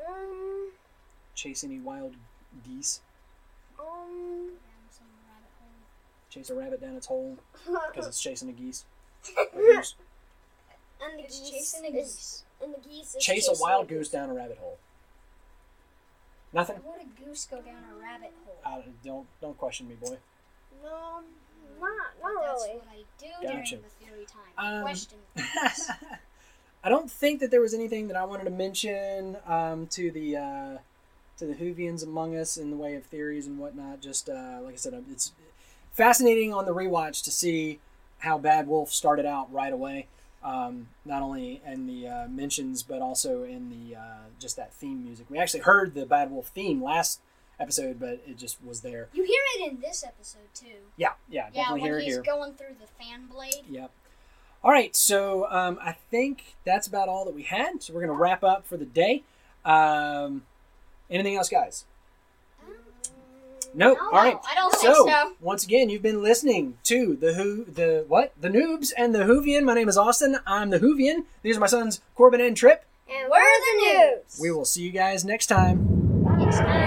[0.06, 0.70] Um.
[1.34, 2.14] chase any wild
[2.64, 3.00] geese
[3.78, 4.48] Um.
[4.48, 5.70] Down some rabbit hole.
[6.30, 7.36] chase a rabbit down its hole
[7.90, 8.84] because it's chasing a geese
[9.36, 12.42] and the It's geese chasing a is- geese.
[12.62, 14.78] and the geese is chase a wild the goose down a rabbit hole
[16.52, 18.58] nothing would a goose go down a rabbit hole?
[18.64, 20.16] uh, don't don't question me boy
[20.82, 20.90] No,
[21.80, 22.76] not But not that's really.
[22.78, 23.76] what I do Gotcha.
[23.76, 24.74] during the theory time.
[24.76, 25.18] Um, Question.
[26.84, 30.36] I don't think that there was anything that I wanted to mention um, to the
[30.36, 30.78] uh,
[31.38, 34.00] to the Whovians among us in the way of theories and whatnot.
[34.00, 35.32] Just uh, like I said, it's
[35.92, 37.78] fascinating on the rewatch to see
[38.20, 40.06] how Bad Wolf started out right away.
[40.42, 44.00] Um, not only in the uh, mentions, but also in the uh,
[44.38, 45.26] just that theme music.
[45.28, 47.20] We actually heard the Bad Wolf theme last
[47.58, 49.08] episode, but it just was there.
[49.12, 50.66] You hear it in this episode too.
[50.96, 52.22] Yeah, yeah, Yeah, definitely hear it he's here.
[52.22, 53.64] going through the fan blade.
[53.68, 53.90] Yep.
[54.62, 57.82] All right, so um, I think that's about all that we had.
[57.82, 59.22] So we're going to wrap up for the day.
[59.64, 60.42] Um,
[61.10, 61.84] anything else, guys?
[62.66, 62.74] Um,
[63.74, 63.98] nope.
[64.00, 64.36] No, all right.
[64.50, 65.32] I don't So, think so.
[65.40, 69.64] once again, you've been listening to the Who, the what, the Noobs and the Whovian.
[69.64, 70.38] My name is Austin.
[70.46, 71.24] I'm the Whovian.
[71.42, 72.84] These are my sons Corbin and Trip.
[73.08, 74.40] And We're the noobs.
[74.40, 76.24] We will see you guys next time.
[76.38, 76.85] Next time.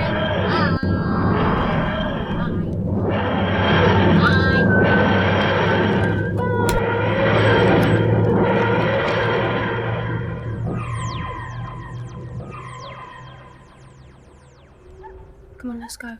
[15.89, 16.17] Let's go.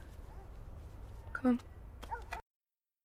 [1.32, 1.60] Come on.